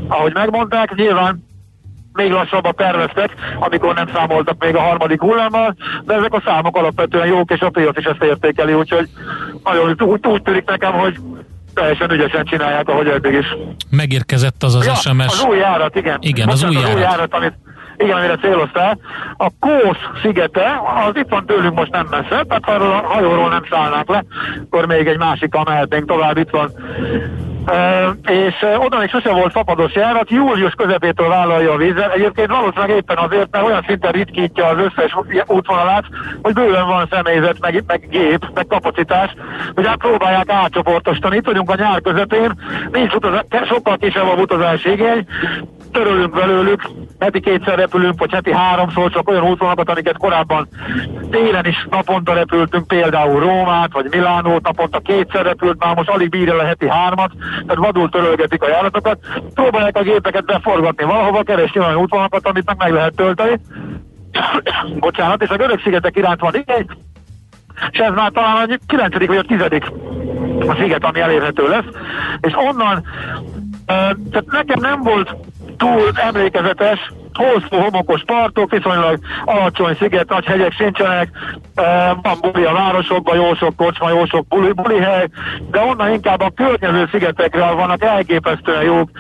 ahogy 0.08 0.34
megmondták, 0.34 0.94
nyilván 0.94 1.44
még 2.12 2.30
lassabban 2.30 2.74
terveztek, 2.76 3.34
amikor 3.58 3.94
nem 3.94 4.08
számoltak 4.14 4.64
még 4.64 4.76
a 4.76 4.80
harmadik 4.80 5.20
hullámmal, 5.20 5.76
de 6.04 6.14
ezek 6.14 6.32
a 6.32 6.42
számok 6.44 6.76
alapvetően 6.76 7.26
jók, 7.26 7.50
és 7.50 7.60
a 7.60 7.70
piac 7.70 7.98
is 7.98 8.04
ezt 8.04 8.22
értékeli, 8.22 8.72
úgyhogy 8.72 9.08
nagyon 9.64 9.96
úgy, 9.98 10.26
úgy 10.26 10.42
tűnik 10.42 10.64
nekem, 10.64 10.92
hogy 10.92 11.18
teljesen 11.74 12.10
ügyesen 12.10 12.44
csinálják, 12.44 12.88
ahogy 12.88 13.08
eddig 13.08 13.32
is. 13.32 13.46
Megérkezett 13.90 14.62
az 14.62 14.74
az 14.74 14.86
ja, 14.86 14.94
SMS. 14.94 15.26
Az 15.26 15.44
új 15.48 15.56
járat, 15.56 15.96
igen. 15.96 16.18
Igen, 16.20 16.48
az 16.48 16.64
új 16.64 16.74
járat. 16.74 16.88
Az 16.88 16.94
új 16.94 17.00
járat, 17.00 17.34
amit 17.34 17.54
igen, 17.96 18.16
amire 18.16 18.36
céloztál. 18.36 18.98
A 19.36 19.50
Kósz 19.60 20.20
szigete, 20.22 20.80
az 21.08 21.16
itt 21.16 21.28
van 21.28 21.46
tőlünk 21.46 21.74
most 21.74 21.92
nem 21.92 22.06
messze, 22.10 22.44
tehát 22.48 22.64
ha 22.64 22.72
a 22.72 23.06
hajóról 23.06 23.48
nem 23.48 23.64
szállnák 23.70 24.08
le, 24.08 24.24
akkor 24.64 24.86
még 24.86 25.06
egy 25.06 25.18
másikkal 25.18 25.62
mehetnénk 25.64 26.06
tovább, 26.06 26.36
itt 26.36 26.50
van 26.50 26.70
Uh, 27.66 28.30
és 28.30 28.54
oda 28.78 28.98
még 28.98 29.08
sose 29.08 29.32
volt 29.32 29.52
fapados 29.52 29.94
járat, 29.94 30.30
július 30.30 30.72
közepétől 30.72 31.28
vállalja 31.28 31.72
a 31.72 31.76
vízzel. 31.76 32.12
Egyébként 32.12 32.48
valószínűleg 32.48 32.96
éppen 32.96 33.16
azért, 33.16 33.48
mert 33.50 33.64
olyan 33.64 33.84
szinten 33.86 34.12
ritkítja 34.12 34.66
az 34.66 34.78
összes 34.78 35.16
útvonalát, 35.46 36.04
hogy 36.42 36.52
bőven 36.52 36.86
van 36.86 37.08
személyzet, 37.10 37.60
meg, 37.60 37.84
meg 37.86 38.08
gép, 38.10 38.46
meg 38.54 38.66
kapacitás, 38.66 39.34
hogy 39.74 39.86
hát 39.86 39.96
próbálják 39.96 40.48
átcsoportosítani. 40.48 41.36
Itt 41.36 41.46
vagyunk 41.46 41.70
a 41.70 41.76
nyár 41.76 42.00
közepén, 42.00 42.52
nincs 42.92 43.14
utazás, 43.14 43.44
sokkal 43.68 43.96
kisebb 43.96 44.26
a 44.26 44.40
utazási 44.40 44.90
igény, 44.90 45.26
törölünk 45.92 46.34
belőlük, 46.34 46.90
heti 47.18 47.40
kétszer 47.40 47.78
repülünk, 47.78 48.18
vagy 48.18 48.32
heti 48.32 48.52
háromszor, 48.52 49.10
csak 49.10 49.28
olyan 49.28 49.48
útvonalakat, 49.48 49.90
amiket 49.90 50.16
korábban 50.16 50.68
télen 51.30 51.66
is 51.66 51.86
naponta 51.90 52.32
repültünk, 52.32 52.86
például 52.86 53.40
Rómát, 53.40 53.92
vagy 53.92 54.06
Milánót, 54.10 54.62
naponta 54.62 54.98
kétszer 54.98 55.44
repült, 55.44 55.84
már 55.84 55.96
most 55.96 56.08
alig 56.08 56.28
bírja 56.28 56.54
a 56.54 56.66
heti 56.66 56.88
hármat, 56.88 57.32
tehát 57.66 57.84
vadul 57.84 58.08
törölgetik 58.08 58.62
a 58.62 58.68
járatokat, 58.68 59.18
próbálják 59.54 59.96
a 59.96 60.02
gépeket 60.02 60.44
beforgatni 60.44 61.04
valahova, 61.04 61.42
keresni 61.42 61.80
olyan 61.80 61.96
útvonalakat, 61.96 62.46
amit 62.46 62.66
meg 62.66 62.76
meg 62.76 62.92
lehet 62.92 63.14
tölteni. 63.14 63.60
Bocsánat, 64.98 65.42
és 65.42 65.48
a 65.48 65.56
görög 65.56 65.80
szigetek 65.80 66.16
iránt 66.16 66.40
van 66.40 66.54
igény, 66.54 66.86
és 67.90 67.98
ez 67.98 68.14
már 68.14 68.30
talán 68.30 68.70
a 68.70 68.76
9. 68.86 69.26
vagy 69.26 69.36
a 69.36 69.42
10. 69.42 69.60
a 70.68 70.76
sziget, 70.78 71.04
ami 71.04 71.20
elérhető 71.20 71.68
lesz, 71.68 71.84
és 72.40 72.52
onnan, 72.56 73.04
tehát 73.86 74.46
nekem 74.46 74.80
nem 74.80 75.02
volt 75.02 75.34
túl 75.76 76.10
emlékezetes, 76.14 77.12
hosszú 77.32 77.82
homokos 77.82 78.22
partok, 78.26 78.70
viszonylag 78.70 79.18
alacsony 79.44 79.96
sziget, 80.00 80.28
nagy 80.28 80.44
hegyek 80.44 80.72
sincsenek, 80.72 81.28
van 82.22 82.38
buli 82.40 82.64
a 82.64 82.72
városokban, 82.72 83.36
jó 83.36 83.54
sok 83.54 83.76
kocsma, 83.76 84.10
jó 84.10 84.26
sok 84.26 84.46
buli, 84.46 84.72
buli 84.72 84.98
hely, 84.98 85.28
de 85.70 85.80
onnan 85.80 86.12
inkább 86.12 86.40
a 86.40 86.52
környező 86.54 87.08
szigetekre 87.10 87.70
vannak 87.70 88.02
elképesztően 88.04 88.82
jók. 88.82 89.10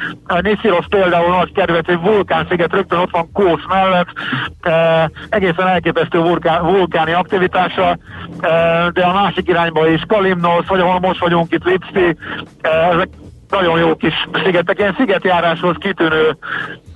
Nisziros 0.40 0.86
például 0.88 1.36
nagy 1.36 1.52
kedvenc, 1.52 1.88
egy 1.88 2.00
vulkánsziget, 2.00 2.72
rögtön 2.72 2.98
ott 2.98 3.10
van 3.10 3.32
Kósz 3.32 3.66
mellett, 3.68 4.08
egészen 5.28 5.66
elképesztő 5.66 6.18
vulkán, 6.20 6.62
vulkáni 6.62 7.12
aktivitása, 7.12 7.98
de 8.92 9.02
a 9.04 9.12
másik 9.12 9.48
irányba 9.48 9.88
is 9.88 10.02
Kalimnos, 10.08 10.66
vagy 10.68 10.80
ahol 10.80 10.98
most 11.00 11.20
vagyunk 11.20 11.52
itt 11.52 11.64
Lipszi, 11.64 12.16
ezek 12.92 13.08
nagyon 13.48 13.78
jó 13.78 13.96
kis 13.96 14.28
szigetek, 14.44 14.78
ilyen 14.78 14.94
szigetjáráshoz 14.98 15.76
kitűnő 15.78 16.36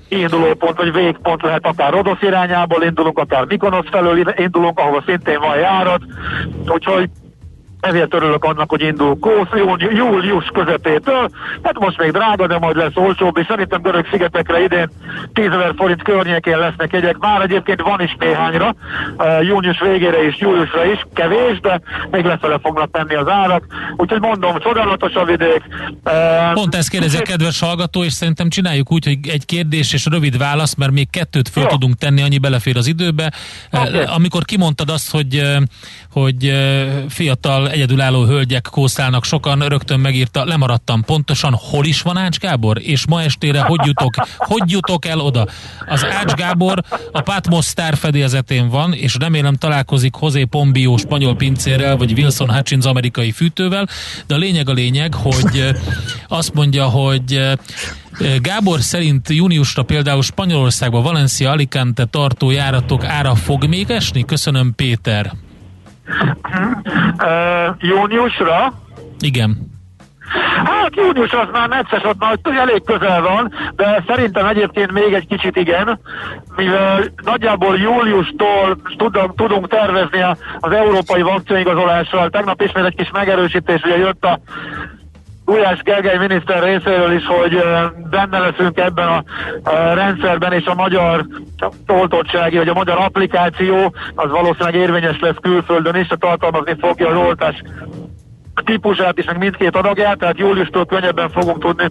indulópont 0.08 0.76
vagy 0.76 0.92
végpont 0.92 1.42
lehet 1.42 1.66
akár 1.66 1.92
Rodosz 1.92 2.22
irányából 2.22 2.82
indulunk, 2.82 3.18
akár 3.18 3.44
Mikonosz 3.44 3.88
felől 3.90 4.32
indulunk, 4.36 4.78
ahova 4.78 5.02
szintén 5.06 5.40
van 5.40 5.56
járat, 5.56 6.00
úgyhogy 6.66 7.08
ezért 7.80 8.14
örülök 8.14 8.44
annak, 8.44 8.70
hogy 8.70 8.82
indul 8.82 9.18
Kósz 9.18 9.48
július 9.78 10.50
közepétől. 10.52 11.30
Hát 11.62 11.78
most 11.78 11.98
még 11.98 12.10
drága, 12.10 12.46
de 12.46 12.58
majd 12.58 12.76
lesz 12.76 12.94
olcsóbb, 12.94 13.36
és 13.36 13.46
szerintem 13.48 13.82
görög 13.82 14.06
szigetekre 14.10 14.62
idén 14.62 14.90
10 15.32 15.46
ezer 15.46 15.72
forint 15.76 16.02
környékén 16.02 16.58
lesznek 16.58 16.92
jegyek. 16.92 17.18
Már 17.18 17.40
egyébként 17.40 17.80
van 17.80 18.00
is 18.00 18.16
néhányra, 18.18 18.74
uh, 19.16 19.44
június 19.44 19.80
végére 19.80 20.26
és 20.26 20.38
júliusra 20.38 20.84
is, 20.84 21.06
kevés, 21.14 21.60
de 21.60 21.80
még 22.10 22.24
lefele 22.24 22.58
fognak 22.62 22.90
menni 22.92 23.14
az 23.14 23.28
árak. 23.28 23.64
Úgyhogy 23.96 24.20
mondom, 24.20 24.58
csodálatos 24.58 25.14
a 25.14 25.24
vidék. 25.24 25.62
Uh, 26.04 26.52
Pont 26.52 26.74
ezt 26.74 26.88
kérdezi 26.88 27.16
a 27.16 27.22
kedves 27.22 27.60
hallgató, 27.60 28.04
és 28.04 28.12
szerintem 28.12 28.48
csináljuk 28.48 28.92
úgy, 28.92 29.04
hogy 29.04 29.18
egy 29.28 29.44
kérdés 29.44 29.92
és 29.92 30.06
rövid 30.06 30.38
válasz, 30.38 30.74
mert 30.74 30.92
még 30.92 31.10
kettőt 31.10 31.48
föl 31.48 31.62
Jó. 31.62 31.68
tudunk 31.68 31.96
tenni, 31.96 32.22
annyi 32.22 32.38
belefér 32.38 32.76
az 32.76 32.86
időbe. 32.86 33.32
Okay. 33.72 34.02
Uh, 34.02 34.14
amikor 34.14 34.44
kimondtad 34.44 34.90
azt, 34.90 35.10
hogy, 35.10 35.42
hogy 36.10 36.52
fiatal 37.08 37.69
egyedülálló 37.70 38.24
hölgyek 38.24 38.68
kószálnak, 38.70 39.24
sokan 39.24 39.60
rögtön 39.60 40.00
megírta, 40.00 40.44
lemaradtam 40.44 41.04
pontosan, 41.04 41.54
hol 41.54 41.84
is 41.84 42.02
van 42.02 42.16
Ács 42.16 42.38
Gábor, 42.38 42.78
és 42.82 43.06
ma 43.06 43.22
estére 43.22 43.60
hogy 43.60 43.80
jutok, 43.84 44.14
hogy 44.36 44.70
jutok 44.70 45.06
el 45.06 45.20
oda. 45.20 45.46
Az 45.86 46.04
Ács 46.04 46.32
Gábor 46.32 46.82
a 47.12 47.20
Patmos 47.20 47.66
Star 47.66 47.96
fedélzetén 47.96 48.68
van, 48.68 48.92
és 48.92 49.16
remélem 49.20 49.54
találkozik 49.54 50.14
José 50.20 50.44
Pombio 50.44 50.96
spanyol 50.96 51.36
pincérrel, 51.36 51.96
vagy 51.96 52.12
Wilson 52.12 52.54
Hutchins 52.54 52.84
amerikai 52.84 53.32
fűtővel, 53.32 53.88
de 54.26 54.34
a 54.34 54.38
lényeg 54.38 54.68
a 54.68 54.72
lényeg, 54.72 55.14
hogy 55.14 55.74
azt 56.28 56.54
mondja, 56.54 56.84
hogy 56.84 57.40
Gábor 58.40 58.80
szerint 58.80 59.28
júniusra 59.28 59.82
például 59.82 60.22
Spanyolországba, 60.22 61.00
Valencia, 61.00 61.50
Alicante 61.50 62.04
tartó 62.04 62.50
járatok 62.50 63.04
ára 63.04 63.34
fog 63.34 63.66
még 63.66 63.90
esni? 63.90 64.24
Köszönöm, 64.24 64.74
Péter. 64.74 65.32
Uh, 67.18 67.74
júniusra? 67.78 68.72
Igen. 69.18 69.68
Hát 70.64 70.96
június 70.96 71.32
az 71.32 71.48
már 71.52 71.68
necces, 71.68 72.04
ott 72.04 72.18
már 72.18 72.38
elég 72.42 72.82
közel 72.84 73.22
van, 73.22 73.52
de 73.76 74.04
szerintem 74.06 74.46
egyébként 74.46 74.92
még 74.92 75.12
egy 75.12 75.26
kicsit 75.26 75.56
igen, 75.56 76.00
mivel 76.56 77.04
nagyjából 77.24 77.78
júliustól 77.78 78.76
tudom, 78.96 79.34
tudunk 79.36 79.68
tervezni 79.68 80.22
az 80.60 80.72
európai 80.72 81.22
vakcinigazolással. 81.22 82.30
Tegnap 82.30 82.62
ismét 82.62 82.84
egy 82.84 82.94
kis 82.94 83.10
megerősítés, 83.12 83.82
ugye 83.82 83.96
jött 83.96 84.24
a 84.24 84.40
Gulyás 85.50 85.82
Gergely 85.82 86.18
miniszter 86.18 86.62
részéről 86.62 87.12
is, 87.12 87.26
hogy 87.26 87.62
benne 88.10 88.38
leszünk 88.38 88.78
ebben 88.78 89.08
a, 89.08 89.24
rendszerben, 89.94 90.52
és 90.52 90.64
a 90.64 90.74
magyar 90.74 91.26
oltottsági, 91.86 92.56
vagy 92.56 92.68
a 92.68 92.74
magyar 92.74 92.98
applikáció 92.98 93.94
az 94.14 94.30
valószínűleg 94.30 94.74
érvényes 94.74 95.20
lesz 95.20 95.36
külföldön 95.40 95.94
is, 95.94 96.08
a 96.08 96.16
tartalmazni 96.16 96.76
fogja 96.80 97.08
az 97.08 97.16
oltás 97.16 97.62
típusát 98.64 99.18
is, 99.18 99.24
meg 99.24 99.38
mindkét 99.38 99.76
adagját, 99.76 100.18
tehát 100.18 100.38
júliustól 100.38 100.86
könnyebben 100.86 101.30
fogunk 101.30 101.58
tudni 101.58 101.90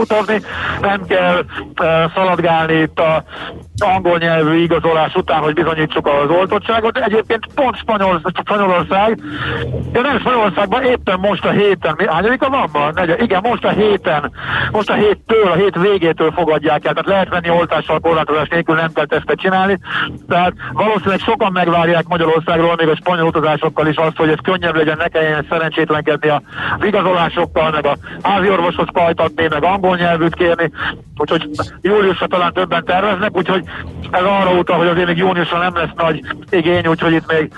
utazni, 0.00 0.40
nem 0.80 1.06
kell 1.06 1.38
uh, 1.38 2.12
szaladgálni 2.14 2.74
itt 2.74 2.98
a 2.98 3.24
angol 3.84 4.18
nyelvű 4.18 4.62
igazolás 4.62 5.14
után, 5.14 5.40
hogy 5.42 5.54
bizonyítsuk 5.54 6.06
az 6.06 6.30
oltottságot. 6.30 6.98
Egyébként 6.98 7.46
pont 7.54 7.76
Spanyol, 7.76 8.20
Spanyolország, 8.44 9.18
ja 9.92 10.00
nem 10.00 10.18
Spanyolországban 10.18 10.84
éppen 10.84 11.18
most 11.18 11.44
a 11.44 11.50
héten, 11.50 11.96
hányadika 12.06 12.48
van 12.48 12.68
ma? 12.72 12.90
Negy, 12.94 13.22
igen, 13.22 13.40
most 13.42 13.64
a 13.64 13.68
héten, 13.68 14.32
most 14.70 14.90
a 14.90 14.94
héttől, 14.94 15.50
a 15.50 15.54
hét 15.54 15.74
végétől 15.74 16.32
fogadják 16.32 16.84
el, 16.84 16.92
tehát 16.92 17.08
lehet 17.08 17.28
venni 17.28 17.50
oltással 17.50 18.00
korlátozás 18.00 18.48
nélkül, 18.48 18.74
nem 18.74 18.92
kell 18.92 19.06
tesztet 19.06 19.40
csinálni. 19.40 19.78
Tehát 20.28 20.52
valószínűleg 20.72 21.18
sokan 21.18 21.52
megvárják 21.52 22.06
Magyarországról, 22.06 22.74
még 22.76 22.88
a 22.88 22.96
spanyol 22.96 23.26
utazásokkal 23.26 23.86
is 23.86 23.96
azt, 23.96 24.16
hogy 24.16 24.28
ez 24.28 24.38
könnyebb 24.42 24.76
legyen, 24.76 24.96
ne 24.96 25.08
kelljen 25.08 25.46
szerencsétlenkedni 25.48 26.28
az 26.28 26.40
igazolásokkal, 26.80 27.70
meg 27.70 27.86
a 27.86 27.96
házi 28.22 28.50
orvoshoz 28.50 28.88
pajtatni, 28.92 29.46
meg 29.50 29.64
angol 29.64 29.85
nyelvűt 29.94 30.34
kérni, 30.34 30.70
úgyhogy 31.16 31.50
júliusra 31.80 32.26
talán 32.26 32.52
többen 32.52 32.84
terveznek, 32.84 33.36
úgyhogy 33.36 33.64
ez 34.10 34.22
arra 34.22 34.50
utal, 34.50 34.78
hogy 34.78 34.86
azért 34.86 35.06
még 35.06 35.16
júniusra 35.16 35.58
nem 35.58 35.76
lesz 35.76 35.90
nagy 35.96 36.22
igény, 36.50 36.86
úgyhogy 36.86 37.12
itt 37.12 37.32
még 37.32 37.52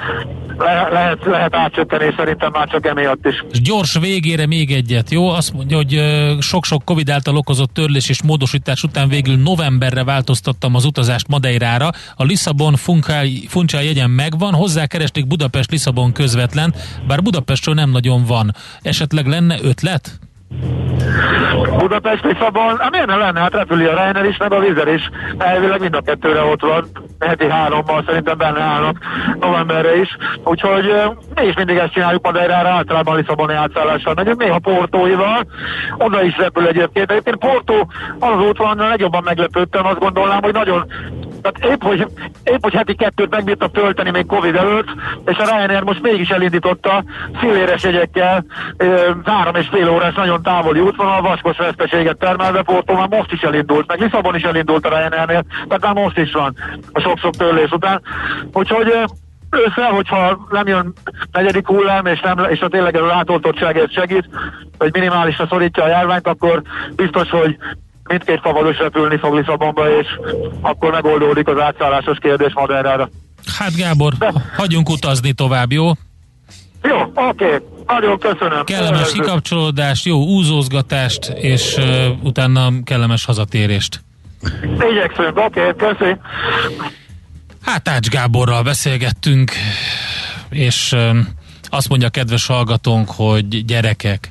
le, 0.58 0.88
lehet, 0.92 1.25
lehet 1.25 1.54
átcsökkeni, 1.54 2.14
szerintem 2.16 2.50
már 2.52 2.68
csak 2.68 2.87
emiatt 2.87 3.26
is. 3.26 3.44
És 3.50 3.61
gyors 3.61 3.99
végére 3.99 4.47
még 4.47 4.73
egyet, 4.73 5.11
jó? 5.11 5.28
Azt 5.28 5.52
mondja, 5.52 5.76
hogy 5.76 6.00
sok-sok 6.40 6.85
Covid 6.85 7.11
által 7.11 7.37
okozott 7.37 7.73
törlés 7.73 8.08
és 8.08 8.23
módosítás 8.23 8.82
után 8.82 9.08
végül 9.08 9.37
novemberre 9.37 10.04
változtattam 10.04 10.75
az 10.75 10.85
utazást 10.85 11.28
Madeirára. 11.28 11.90
A 12.16 12.25
Lisszabon 12.25 12.75
Funcsál 13.49 13.82
jegyen 13.82 14.11
megvan, 14.11 14.54
hozzá 14.54 14.87
keresték 14.87 15.26
Budapest-Lisszabon 15.26 16.12
közvetlen, 16.12 16.75
bár 17.06 17.23
Budapestről 17.23 17.75
nem 17.75 17.90
nagyon 17.90 18.25
van. 18.25 18.54
Esetleg 18.82 19.26
lenne 19.26 19.56
ötlet? 19.62 20.18
Budapest 21.78 22.24
Lisszabon, 22.24 22.78
hát 22.78 22.90
miért 22.90 23.06
nem 23.06 23.18
lenne? 23.18 23.40
Hát 23.40 23.52
repüli 23.52 23.84
a 23.84 23.94
Reiner 23.94 24.24
is, 24.24 24.36
meg 24.36 24.52
a 24.52 24.58
Vizer 24.58 24.88
is. 24.88 25.10
Elvileg 25.38 25.80
mind 25.80 25.94
a 25.94 26.00
kettőre 26.00 26.42
ott 26.42 26.60
van. 26.60 26.86
Heti 27.18 27.48
hárommal 27.48 28.02
szerintem 28.06 28.38
benne 28.38 28.60
állnak 28.60 28.96
novemberre 29.40 30.00
is. 30.00 30.16
Úgyhogy 30.44 30.84
mi 31.34 31.46
is 31.46 31.54
mindig 31.54 31.76
ezt 31.76 31.92
csináljuk 31.92 32.24
Madeirára, 32.24 32.68
általában 32.68 33.16
Lisszaboni 33.16 33.54
átszállással 33.54 34.14
megyünk, 34.14 34.42
néha 34.42 34.58
Portóival. 34.58 35.46
Oda 35.98 36.22
is 36.22 36.36
repül 36.36 36.66
egyébként. 36.66 37.10
Egyébként 37.10 37.36
Portó 37.36 37.90
az 38.18 38.30
az 38.38 38.44
útvonal, 38.48 38.88
legjobban 38.88 39.22
meglepődtem, 39.24 39.86
azt 39.86 39.98
gondolnám, 39.98 40.42
hogy 40.42 40.52
nagyon 40.52 40.86
tehát 41.42 41.75
épp 41.75 41.83
hogy, 41.83 42.07
épp, 42.45 42.62
hogy 42.62 42.75
heti 42.75 42.95
kettőt 42.95 43.30
megbírtak 43.30 43.73
tölteni 43.73 44.11
még 44.11 44.26
Covid 44.26 44.54
előtt, 44.54 44.88
és 45.25 45.37
a 45.37 45.45
Ryanair 45.45 45.83
most 45.83 46.02
mégis 46.02 46.28
elindította 46.28 47.04
szilléres 47.40 47.83
jegyekkel, 47.83 48.45
három 49.25 49.54
és 49.54 49.68
fél 49.71 49.88
órás 49.88 50.14
nagyon 50.14 50.42
távoli 50.42 50.80
útvonal, 50.80 51.21
vaskos 51.21 51.57
veszteséget 51.57 52.18
termelve, 52.18 52.62
Porto 52.62 52.95
már 52.95 53.09
most 53.09 53.33
is 53.33 53.40
elindult, 53.40 53.87
meg 53.87 54.00
Lisszabon 54.00 54.35
is 54.35 54.42
elindult 54.42 54.87
a 54.87 54.88
Ryanairnél, 54.88 55.45
tehát 55.68 55.83
már 55.83 55.95
most 55.95 56.18
is 56.18 56.33
van 56.33 56.54
a 56.92 57.00
sok-sok 57.00 57.37
törlés 57.37 57.71
után. 57.71 58.02
Úgyhogy 58.52 58.92
össze, 59.50 59.85
hogyha 59.85 60.47
nem 60.50 60.66
jön 60.66 60.92
negyedik 61.33 61.66
hullám, 61.66 62.07
és, 62.07 62.21
nem, 62.21 62.38
és 62.50 62.61
a 62.61 62.68
tényleg 62.68 62.97
ez 62.97 63.02
a 63.02 63.07
látoltottság 63.07 63.88
segít, 63.88 64.28
hogy 64.78 64.92
minimálisra 64.92 65.47
szorítja 65.47 65.83
a 65.83 65.88
járványt, 65.88 66.26
akkor 66.26 66.62
biztos, 66.97 67.30
hogy 67.30 67.57
mindkét 68.08 68.40
favaros 68.40 68.78
repülni 68.78 69.18
fog 69.18 69.34
Lisszabonba, 69.34 69.98
és 70.00 70.06
akkor 70.60 70.90
megoldódik 70.90 71.48
az 71.48 71.60
átszállásos 71.60 72.18
kérdés 72.18 72.52
Madeirára. 72.54 73.10
Hát 73.58 73.76
Gábor, 73.76 74.12
De... 74.12 74.32
hagyjunk 74.56 74.88
utazni 74.88 75.32
tovább, 75.32 75.72
jó? 75.72 75.86
Jó, 76.82 77.00
oké. 77.14 77.44
Okay. 77.44 77.58
Nagyon 77.86 78.18
köszönöm. 78.18 78.64
Kellemes 78.64 79.12
kikapcsolódást, 79.12 80.04
jó 80.04 80.24
úzózgatást, 80.24 81.28
és 81.28 81.76
uh, 81.76 81.84
utána 82.22 82.70
kellemes 82.84 83.24
hazatérést. 83.24 84.00
Igyekszünk, 84.90 85.38
oké, 85.38 85.68
okay, 85.68 85.94
köszi. 85.94 86.16
Hát 87.62 87.88
Ács 87.88 88.08
Gáborral 88.08 88.62
beszélgettünk, 88.62 89.52
és 90.50 90.92
uh, 90.92 91.16
azt 91.70 91.88
mondja 91.88 92.06
a 92.06 92.10
kedves 92.10 92.46
hallgatónk, 92.46 93.10
hogy 93.10 93.64
gyerekek, 93.64 94.30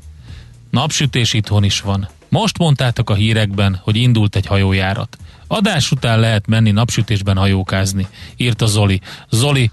napsütés 0.69 1.34
itthon 1.34 1.63
is 1.63 1.81
van. 1.81 2.07
Most 2.29 2.57
mondtátok 2.57 3.10
a 3.10 3.13
hírekben, 3.13 3.79
hogy 3.84 3.96
indult 3.96 4.36
egy 4.36 4.46
hajójárat. 4.46 5.17
Adás 5.48 5.91
után 5.91 6.19
lehet 6.19 6.48
menni 6.48 6.72
napsütésben 6.72 7.38
hajókázni, 7.38 8.07
írta 8.36 8.65
Zoli. 8.65 9.01
Zoli, 9.29 9.72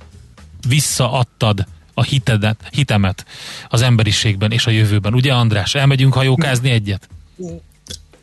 visszaadtad 0.68 1.66
a 1.94 2.02
hitedet, 2.02 2.68
hitemet 2.70 3.26
az 3.68 3.82
emberiségben 3.82 4.50
és 4.50 4.66
a 4.66 4.70
jövőben. 4.70 5.14
Ugye 5.14 5.34
András, 5.34 5.74
elmegyünk 5.74 6.12
hajókázni 6.12 6.70
egyet? 6.70 7.08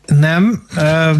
Nem, 0.06 0.62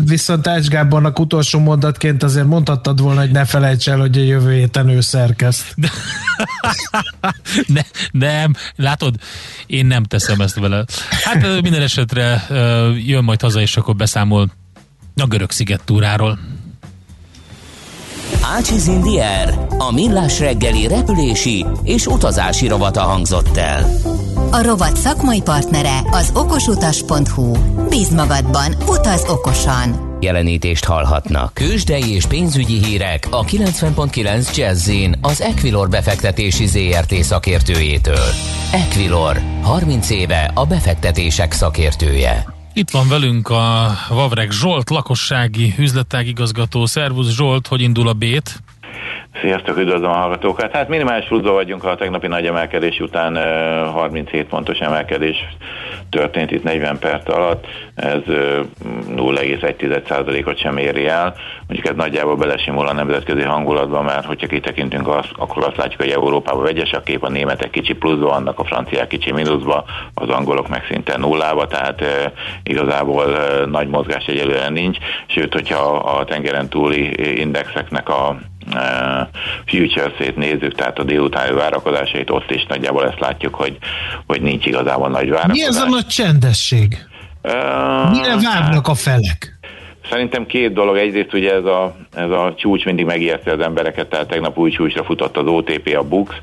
viszont 0.04 0.46
Ács 0.46 0.66
Gábornak 0.66 1.18
utolsó 1.18 1.58
mondatként 1.58 2.22
azért 2.22 2.46
mondhattad 2.46 3.00
volna, 3.00 3.20
hogy 3.20 3.30
ne 3.30 3.44
felejts 3.44 3.88
el, 3.88 3.98
hogy 3.98 4.18
a 4.18 4.22
jövő 4.22 4.52
héten 4.52 4.88
ő 4.88 5.00
szerkeszt. 5.00 5.74
ne, 7.74 7.80
nem, 8.10 8.54
látod, 8.76 9.14
én 9.66 9.86
nem 9.86 10.02
teszem 10.02 10.40
ezt 10.40 10.58
vele. 10.58 10.84
Hát 11.24 11.62
minden 11.62 11.82
esetre 11.82 12.46
jön 13.04 13.24
majd 13.24 13.40
haza, 13.40 13.60
és 13.60 13.76
akkor 13.76 13.96
beszámol 13.96 14.50
a 15.16 15.26
görög 15.26 15.50
sziget 15.50 15.84
túráról. 15.84 16.38
Ácsiz 18.56 18.86
Indier, 18.86 19.66
a 19.78 19.92
millás 19.92 20.40
reggeli 20.40 20.86
repülési 20.86 21.66
és 21.82 22.06
utazási 22.06 22.68
rovata 22.68 23.00
hangzott 23.00 23.56
el. 23.56 23.90
A 24.50 24.62
rovat 24.62 24.96
szakmai 24.96 25.40
partnere 25.40 25.98
az 26.10 26.30
okosutas.hu. 26.34 27.52
Bíz 27.88 28.08
magadban, 28.08 28.74
utaz 28.88 29.24
okosan! 29.28 30.16
Jelenítést 30.20 30.84
hallhatnak. 30.84 31.54
Kősdei 31.54 32.14
és 32.14 32.26
pénzügyi 32.26 32.84
hírek 32.84 33.28
a 33.30 33.44
90.9 33.44 34.56
jazz 34.56 34.90
az 35.20 35.40
Equilor 35.40 35.88
befektetési 35.88 36.66
ZRT 36.66 37.14
szakértőjétől. 37.14 38.28
Equilor, 38.72 39.40
30 39.62 40.10
éve 40.10 40.50
a 40.54 40.66
befektetések 40.66 41.52
szakértője. 41.52 42.61
Itt 42.74 42.90
van 42.90 43.08
velünk 43.08 43.48
a 43.48 43.94
Vavreg 44.08 44.50
Zsolt, 44.50 44.90
lakossági 44.90 45.74
üzletágigazgató. 45.78 46.86
Szervusz 46.86 47.34
Zsolt, 47.34 47.66
hogy 47.66 47.80
indul 47.80 48.08
a 48.08 48.12
bét? 48.12 48.62
Sziasztok, 49.40 49.76
üdvözlöm 49.76 50.10
a 50.10 50.14
hallgatókat. 50.14 50.72
Hát 50.72 50.88
minimális 50.88 51.26
pluszban 51.26 51.52
vagyunk 51.52 51.84
a 51.84 51.94
tegnapi 51.94 52.26
nagy 52.26 52.46
emelkedés 52.46 53.00
után 53.00 53.36
37 53.92 54.46
pontos 54.48 54.78
emelkedés 54.78 55.36
történt 56.10 56.50
itt 56.50 56.62
40 56.62 56.98
perc 56.98 57.28
alatt. 57.28 57.66
Ez 57.94 58.20
0,1%-ot 59.16 60.58
sem 60.58 60.76
éri 60.76 61.06
el. 61.06 61.34
Mondjuk 61.66 61.88
ez 61.88 61.96
nagyjából 61.96 62.36
belesimul 62.36 62.88
a 62.88 62.92
nemzetközi 62.92 63.42
hangulatba, 63.42 64.02
mert 64.02 64.24
hogyha 64.24 64.46
kitekintünk, 64.46 65.08
az, 65.08 65.26
akkor 65.36 65.64
azt 65.66 65.76
látjuk, 65.76 66.00
hogy 66.00 66.10
Európában 66.10 66.62
vegyes 66.62 66.92
a 66.92 67.02
kép, 67.02 67.22
a 67.22 67.28
németek 67.28 67.70
kicsi 67.70 67.94
pluszban 67.94 68.28
vannak, 68.28 68.58
a 68.58 68.64
franciák 68.64 69.06
kicsi 69.06 69.32
mínuszba, 69.32 69.84
az 70.14 70.28
angolok 70.28 70.68
meg 70.68 70.84
szinte 70.90 71.18
nullába, 71.18 71.66
tehát 71.66 72.04
igazából 72.62 73.24
nagy 73.66 73.88
mozgás 73.88 74.26
egyelőre 74.26 74.68
nincs. 74.68 74.98
Sőt, 75.26 75.52
hogyha 75.52 75.96
a 75.96 76.24
tengeren 76.24 76.68
túli 76.68 77.38
indexeknek 77.40 78.08
a 78.08 78.36
futures-ét 79.66 80.36
nézzük, 80.36 80.74
tehát 80.74 80.98
a 80.98 81.02
délutáni 81.02 81.54
várakozásait, 81.54 82.30
ott 82.30 82.50
is 82.50 82.66
nagyjából 82.68 83.06
ezt 83.06 83.20
látjuk, 83.20 83.54
hogy, 83.54 83.78
hogy 84.26 84.42
nincs 84.42 84.66
igazából 84.66 85.08
nagy 85.08 85.30
várakozás. 85.30 85.56
Mi 85.56 85.64
ez 85.64 85.76
a 85.76 85.88
nagy 85.88 86.06
csendesség? 86.06 87.06
Uh, 87.42 88.10
Mire 88.10 88.36
várnak 88.42 88.88
a 88.88 88.94
felek? 88.94 89.58
Szerintem 90.10 90.46
két 90.46 90.72
dolog. 90.72 90.96
Egyrészt 90.96 91.34
ugye 91.34 91.52
ez 91.52 91.64
a, 91.64 91.96
ez 92.14 92.30
a 92.30 92.54
csúcs 92.56 92.84
mindig 92.84 93.04
megijeszti 93.04 93.50
az 93.50 93.60
embereket, 93.60 94.06
tehát 94.06 94.28
tegnap 94.28 94.58
új 94.58 94.70
csúcsra 94.70 95.04
futott 95.04 95.36
az 95.36 95.46
OTP, 95.46 95.96
a 95.98 96.02
BUX, 96.02 96.34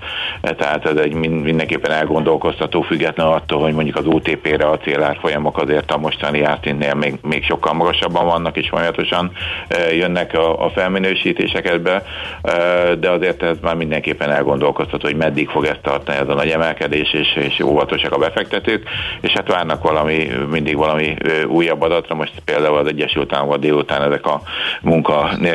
tehát 0.42 0.86
ez 0.86 0.96
egy 0.96 1.14
mindenképpen 1.14 1.92
elgondolkoztató, 1.92 2.82
független 2.82 3.28
attól, 3.28 3.62
hogy 3.62 3.74
mondjuk 3.74 3.96
az 3.96 4.06
OTP-re 4.06 4.68
a 4.68 4.78
célárfolyamok 4.78 5.58
azért 5.58 5.92
a 5.92 5.98
mostani 5.98 6.44
ártintnél 6.44 6.94
még, 6.94 7.16
még 7.22 7.44
sokkal 7.44 7.74
magasabban 7.74 8.26
vannak, 8.26 8.58
és 8.58 8.70
folyamatosan 8.70 9.32
e, 9.68 9.94
jönnek 9.94 10.34
a, 10.34 10.66
a 10.66 10.70
felminősítések 10.70 11.68
ebbe, 11.68 12.04
e, 12.42 12.96
de 12.96 13.10
azért 13.10 13.44
ez 13.44 13.58
már 13.62 13.76
mindenképpen 13.76 14.32
elgondolkoztató, 14.32 15.08
hogy 15.08 15.18
meddig 15.18 15.50
fog 15.50 15.66
ezt 15.66 15.82
tartani 15.82 16.18
ez 16.18 16.28
a 16.28 16.34
nagy 16.34 16.50
emelkedés, 16.50 17.14
és, 17.14 17.36
és 17.36 17.60
óvatosak 17.60 18.14
a 18.14 18.18
befektetők, 18.18 18.90
és 19.22 19.32
hát 19.32 19.48
várnak 19.48 19.84
valami, 19.84 20.28
mindig 20.52 20.76
valami 20.76 21.16
újabb 21.48 21.82
adatra, 21.82 22.16
most 22.16 22.34
például 22.46 22.78
az 22.78 22.88
Egyesült 22.88 23.34
Államok 23.34 23.58
délután 23.58 24.02
ezek 24.02 24.26
a 24.26 24.42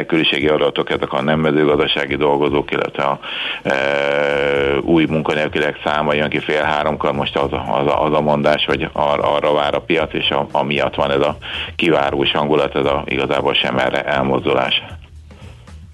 munkanélküliségi 0.05 0.49
adatok, 0.49 0.91
ezek 0.91 1.13
a 1.13 1.23
nem 1.23 1.41
mezőgazdasági 1.41 2.17
dolgozók, 2.17 2.71
illetve 2.71 3.03
a 3.03 3.21
e, 3.63 4.79
új 4.81 5.05
munkanélküliek 5.05 5.81
száma 5.85 6.15
jön 6.15 6.29
ki 6.29 6.39
fél 6.39 6.63
háromkor, 6.63 7.13
most 7.13 7.37
az, 7.37 7.51
az, 7.53 7.87
az 7.87 8.13
a 8.13 8.21
mondás, 8.21 8.65
hogy 8.65 8.89
arra, 8.93 9.35
arra 9.35 9.53
vár 9.53 9.75
a 9.75 9.81
piac, 9.81 10.15
és 10.15 10.31
a, 10.31 10.47
amiatt 10.53 10.95
van 10.95 11.11
ez 11.11 11.21
a 11.21 11.37
kivárós 11.77 12.31
hangulat, 12.31 12.75
ez 12.75 12.85
a 12.85 13.03
igazából 13.07 13.55
sem 13.55 13.79
erre 13.79 14.05
elmozdulás. 14.05 14.83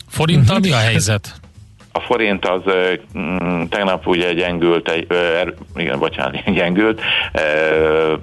Forinttal 0.09 0.59
mi 0.59 0.73
a 0.73 0.77
helyzet? 0.77 1.41
A 1.93 2.01
forint 2.01 2.47
az 2.47 2.61
mm, 3.19 3.63
tegnap 3.63 4.07
ugye 4.07 4.33
gyengült, 4.33 4.89
egy, 4.89 5.07
er, 5.13 5.55
igen, 5.77 5.99
bocsánat, 5.99 6.53
gyengült, 6.53 7.01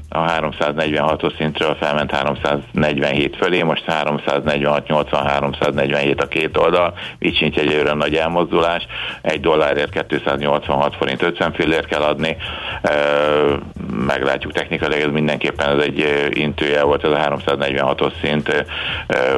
a 0.10 0.20
346-os 0.20 1.38
szintről 1.38 1.76
felment 1.76 2.12
347 2.12 3.36
fölé, 3.36 3.62
most 3.62 3.84
346-80, 3.88 5.22
347 5.26 6.22
a 6.22 6.28
két 6.28 6.58
oldal, 6.58 6.94
így 7.20 7.36
sincs 7.36 7.58
egyőre 7.58 7.94
nagy 7.94 8.16
elmozdulás, 8.16 8.88
egy 9.22 9.40
dollárért 9.40 10.08
286 10.08 10.96
forint 10.96 11.22
50 11.22 11.54
fillért 11.54 11.88
kell 11.88 12.02
adni, 12.02 12.38
meglátjuk 14.06 14.52
technikailag, 14.52 15.00
ez 15.00 15.12
mindenképpen 15.12 15.80
ez 15.80 15.84
egy 15.86 16.30
intője 16.30 16.84
volt, 16.84 17.04
ez 17.04 17.12
a 17.12 17.40
346-os 17.46 18.12
szint, 18.22 18.66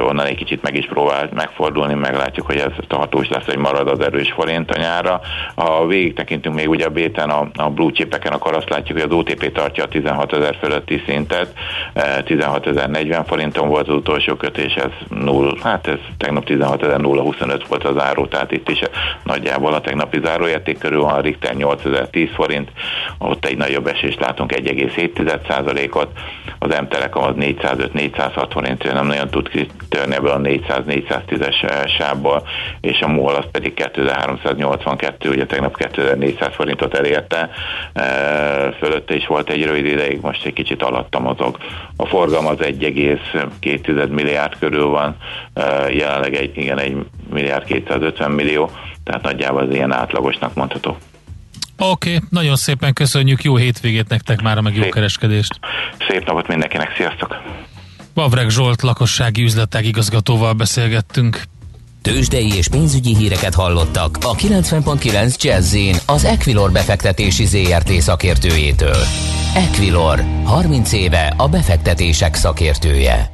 onnan 0.00 0.26
egy 0.26 0.36
kicsit 0.36 0.62
meg 0.62 0.76
is 0.76 0.86
próbált 0.86 1.32
megfordulni, 1.32 1.94
meglátjuk, 1.94 2.46
hogy 2.46 2.58
ez 2.58 2.72
tartós 2.88 3.28
lesz, 3.28 3.44
hogy 3.44 3.56
marad 3.56 3.88
az 3.88 4.00
erős 4.20 4.32
forint 4.32 4.70
a 4.70 4.78
nyára. 4.78 5.20
Ha 5.54 5.86
végig 5.86 6.14
tekintünk 6.14 6.54
még 6.54 6.68
ugye 6.68 6.86
a 6.86 6.90
béten, 6.90 7.30
a, 7.30 7.48
a 7.54 7.70
blue 7.70 7.92
chipeken, 7.92 8.32
akkor 8.32 8.54
azt 8.54 8.68
látjuk, 8.68 9.00
hogy 9.00 9.10
az 9.10 9.16
OTP 9.16 9.52
tartja 9.52 9.84
a 9.84 9.88
16 9.88 10.32
ezer 10.32 10.56
fölötti 10.60 11.02
szintet, 11.06 11.52
16.040 11.94 13.22
forinton 13.26 13.68
volt 13.68 13.88
az 13.88 13.94
utolsó 13.94 14.34
kötés, 14.34 14.74
ez 14.74 14.90
0, 15.08 15.56
hát 15.62 15.86
ez 15.86 15.98
tegnap 16.18 16.44
16.025 16.46 17.62
volt 17.68 17.84
az 17.84 17.94
záró, 17.94 18.26
tehát 18.26 18.52
itt 18.52 18.68
is 18.68 18.80
nagyjából 19.22 19.74
a 19.74 19.80
tegnapi 19.80 20.20
záróérték 20.24 20.78
körül 20.78 21.00
van, 21.00 21.14
a 21.14 21.20
Richter 21.20 21.54
8.010 21.58 22.28
forint, 22.34 22.70
ott 23.18 23.44
egy 23.44 23.56
nagyobb 23.56 23.86
esést 23.86 24.20
látunk 24.20 24.52
1,7%-ot, 24.54 26.08
az 26.62 26.78
M-Telekom 26.80 27.22
az 27.22 27.34
405-406 27.38 28.46
forint, 28.50 28.92
nem 28.92 29.06
nagyon 29.06 29.28
tud 29.28 29.48
kitörni 29.48 30.14
ebből 30.14 30.30
a 30.30 30.40
400-410-es 30.40 31.96
sávból, 31.98 32.46
és 32.80 33.00
a 33.00 33.08
MOL 33.08 33.34
az 33.34 33.44
pedig 33.50 33.74
2382, 33.74 35.28
ugye 35.28 35.46
tegnap 35.46 35.76
2400 35.76 36.54
forintot 36.54 36.94
elérte, 36.94 37.50
fölötte 38.78 39.14
is 39.14 39.26
volt 39.26 39.50
egy 39.50 39.64
rövid 39.64 39.86
ideig, 39.86 40.20
most 40.20 40.46
egy 40.46 40.52
kicsit 40.52 40.82
alatta 40.82 41.20
mozog. 41.20 41.56
A 41.96 42.06
forgalom 42.06 42.46
az 42.46 42.58
1,2 42.58 44.08
milliárd 44.08 44.58
körül 44.58 44.86
van, 44.86 45.16
jelenleg 45.90 46.34
egy, 46.34 46.56
igen, 46.56 46.78
1 46.78 46.96
milliárd 47.30 47.64
250 47.64 48.30
millió, 48.30 48.70
tehát 49.04 49.22
nagyjából 49.22 49.62
az 49.62 49.74
ilyen 49.74 49.92
átlagosnak 49.92 50.54
mondható. 50.54 50.96
Oké, 51.82 52.14
okay, 52.14 52.28
nagyon 52.30 52.56
szépen 52.56 52.92
köszönjük, 52.92 53.42
jó 53.42 53.56
hétvégét 53.56 54.08
nektek 54.08 54.40
már, 54.40 54.60
meg 54.60 54.74
jó 54.74 54.82
Szép. 54.82 54.92
kereskedést. 54.92 55.58
Szép 56.08 56.26
napot 56.26 56.48
mindenkinek, 56.48 56.94
sziasztok! 56.96 57.36
Vavreg 58.14 58.48
Zsolt 58.48 58.82
lakossági 58.82 59.42
üzletek 59.42 59.86
igazgatóval 59.86 60.52
beszélgettünk. 60.52 61.42
Tőzsdei 62.02 62.56
és 62.56 62.68
pénzügyi 62.68 63.16
híreket 63.16 63.54
hallottak 63.54 64.16
a 64.20 64.34
90.9 64.34 65.36
jazz 65.42 65.76
az 66.06 66.24
Equilor 66.24 66.72
befektetési 66.72 67.44
ZRT 67.44 67.90
szakértőjétől. 67.90 69.04
Equilor, 69.54 70.24
30 70.44 70.92
éve 70.92 71.34
a 71.36 71.48
befektetések 71.48 72.34
szakértője. 72.34 73.30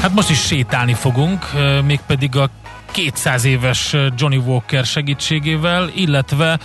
Hát 0.00 0.14
most 0.14 0.30
is 0.30 0.40
sétálni 0.40 0.94
fogunk, 0.94 1.46
mégpedig 1.84 2.36
a 2.36 2.50
200 2.90 3.44
éves 3.44 3.96
Johnny 4.16 4.36
Walker 4.36 4.84
segítségével, 4.84 5.90
illetve 5.94 6.58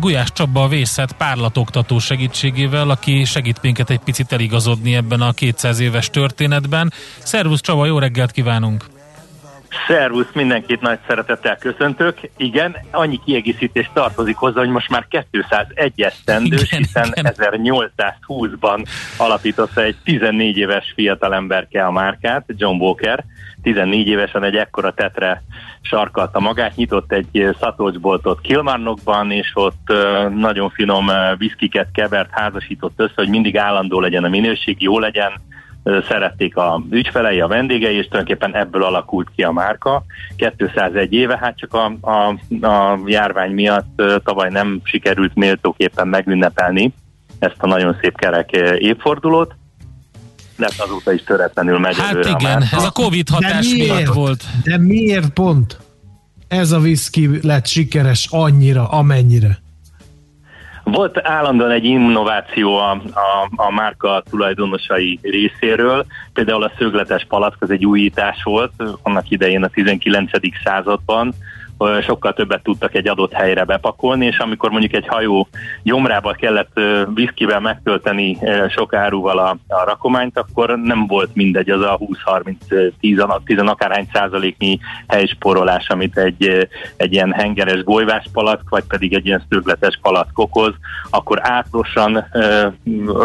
Gulyás 0.00 0.32
Csaba 0.32 0.62
a 0.62 0.68
vészet 0.68 1.12
párlatoktató 1.12 1.98
segítségével, 1.98 2.90
aki 2.90 3.24
segít 3.24 3.62
minket 3.62 3.90
egy 3.90 3.98
picit 3.98 4.32
eligazodni 4.32 4.94
ebben 4.94 5.20
a 5.20 5.32
200 5.32 5.78
éves 5.78 6.10
történetben. 6.10 6.92
Szervusz 7.18 7.60
Csaba, 7.60 7.86
jó 7.86 7.98
reggelt 7.98 8.30
kívánunk! 8.30 8.95
Szervusz, 9.86 10.32
mindenkit 10.32 10.80
nagy 10.80 10.98
szeretettel 11.08 11.56
köszöntök. 11.56 12.18
Igen, 12.36 12.76
annyi 12.90 13.20
kiegészítés 13.24 13.90
tartozik 13.92 14.36
hozzá, 14.36 14.60
hogy 14.60 14.68
most 14.68 14.90
már 14.90 15.06
201 15.08 16.00
esztendős, 16.02 16.70
hiszen 16.70 17.12
igen. 17.14 17.34
1820-ban 17.36 18.84
alapította 19.16 19.82
egy 19.82 19.96
14 20.04 20.56
éves 20.56 20.92
fiatalemberke 20.94 21.84
a 21.84 21.90
márkát, 21.90 22.44
John 22.46 22.80
Walker. 22.80 23.24
14 23.62 24.06
évesen 24.06 24.44
egy 24.44 24.56
ekkora 24.56 24.94
tetre 24.94 25.42
sarkalta 25.80 26.40
magát, 26.40 26.76
nyitott 26.76 27.12
egy 27.12 27.56
szatolcsboltot 27.60 28.40
Kilmarnockban, 28.40 29.30
és 29.30 29.50
ott 29.54 29.92
nagyon 30.34 30.70
finom 30.70 31.10
viszkiket 31.36 31.88
kevert, 31.92 32.28
házasított 32.30 32.94
össze, 32.96 33.12
hogy 33.14 33.28
mindig 33.28 33.58
állandó 33.58 34.00
legyen 34.00 34.24
a 34.24 34.28
minőség, 34.28 34.82
jó 34.82 34.98
legyen, 34.98 35.32
szerették 36.08 36.56
a 36.56 36.82
ügyfelei, 36.90 37.40
a 37.40 37.46
vendégei, 37.46 37.96
és 37.96 38.08
tulajdonképpen 38.08 38.56
ebből 38.56 38.82
alakult 38.82 39.28
ki 39.36 39.42
a 39.42 39.52
márka. 39.52 40.04
201 40.36 41.12
éve, 41.12 41.38
hát 41.40 41.58
csak 41.58 41.74
a, 41.74 41.96
a, 42.00 42.28
a 42.66 42.98
járvány 43.04 43.50
miatt 43.50 44.02
tavaly 44.24 44.50
nem 44.50 44.80
sikerült 44.84 45.34
méltóképpen 45.34 46.08
megünnepelni 46.08 46.92
ezt 47.38 47.56
a 47.58 47.66
nagyon 47.66 47.96
szép 48.00 48.16
kerek 48.16 48.50
évfordulót, 48.78 49.54
de 50.56 50.68
azóta 50.78 51.12
is 51.12 51.22
töretlenül 51.22 51.78
megy 51.78 51.96
Hát 51.96 52.24
igen, 52.24 52.62
a 52.62 52.76
ez 52.76 52.84
a 52.84 52.90
Covid 52.90 53.28
hatás 53.28 53.72
miatt 53.72 54.06
volt. 54.06 54.44
De 54.64 54.78
miért 54.78 55.28
pont 55.28 55.78
ez 56.48 56.72
a 56.72 56.78
whisky 56.78 57.38
lett 57.42 57.66
sikeres 57.66 58.26
annyira, 58.30 58.88
amennyire? 58.88 59.64
Volt 60.90 61.26
állandóan 61.26 61.70
egy 61.70 61.84
innováció 61.84 62.76
a, 62.76 62.90
a, 62.90 63.48
a 63.56 63.70
márka 63.70 64.22
tulajdonosai 64.30 65.18
részéről, 65.22 66.06
például 66.32 66.62
a 66.62 66.72
szögletes 66.78 67.24
palack 67.28 67.62
az 67.62 67.70
egy 67.70 67.86
újítás 67.86 68.42
volt, 68.42 68.72
annak 69.02 69.30
idején 69.30 69.62
a 69.62 69.68
19. 69.68 70.30
században, 70.64 71.34
sokkal 72.02 72.32
többet 72.32 72.62
tudtak 72.62 72.94
egy 72.94 73.08
adott 73.08 73.32
helyre 73.32 73.64
bepakolni, 73.64 74.26
és 74.26 74.38
amikor 74.38 74.70
mondjuk 74.70 74.92
egy 74.92 75.06
hajó 75.06 75.48
gyomrába 75.82 76.32
kellett 76.32 76.80
viszkivel 77.14 77.60
megtölteni 77.60 78.38
sok 78.68 78.94
áruval 78.94 79.38
a, 79.38 79.56
a 79.68 79.84
rakományt, 79.84 80.38
akkor 80.38 80.78
nem 80.78 81.06
volt 81.06 81.34
mindegy 81.34 81.70
az 81.70 81.80
a 81.80 81.98
20-30-10 82.28 83.66
akárhány 83.66 84.08
százaléknyi 84.12 84.78
helysporolás, 85.08 85.88
amit 85.88 86.18
egy, 86.18 86.68
egy 86.96 87.12
ilyen 87.12 87.32
hengeres 87.32 87.82
golyvás 87.82 88.24
palack, 88.32 88.68
vagy 88.68 88.84
pedig 88.84 89.14
egy 89.14 89.26
ilyen 89.26 89.44
szögletes 89.48 89.98
palack 90.02 90.38
okoz, 90.38 90.74
akkor 91.10 91.38
átlosan 91.42 92.16
e, 92.16 92.72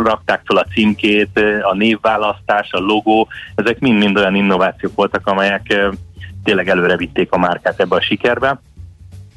rakták 0.04 0.42
fel 0.46 0.58
a 0.58 0.66
címkét, 0.74 1.40
a 1.62 1.74
névválasztás, 1.74 2.72
a 2.72 2.80
logó, 2.80 3.28
ezek 3.56 3.80
mind-mind 3.80 4.18
olyan 4.18 4.36
innovációk 4.36 4.96
voltak, 4.96 5.28
amelyek 5.28 5.92
tényleg 6.44 6.70
előre 6.70 6.98
vitték 6.98 7.32
a 7.32 7.38
márkát 7.38 7.80
ebbe 7.80 7.96
a 7.96 8.02
sikerbe. 8.02 8.62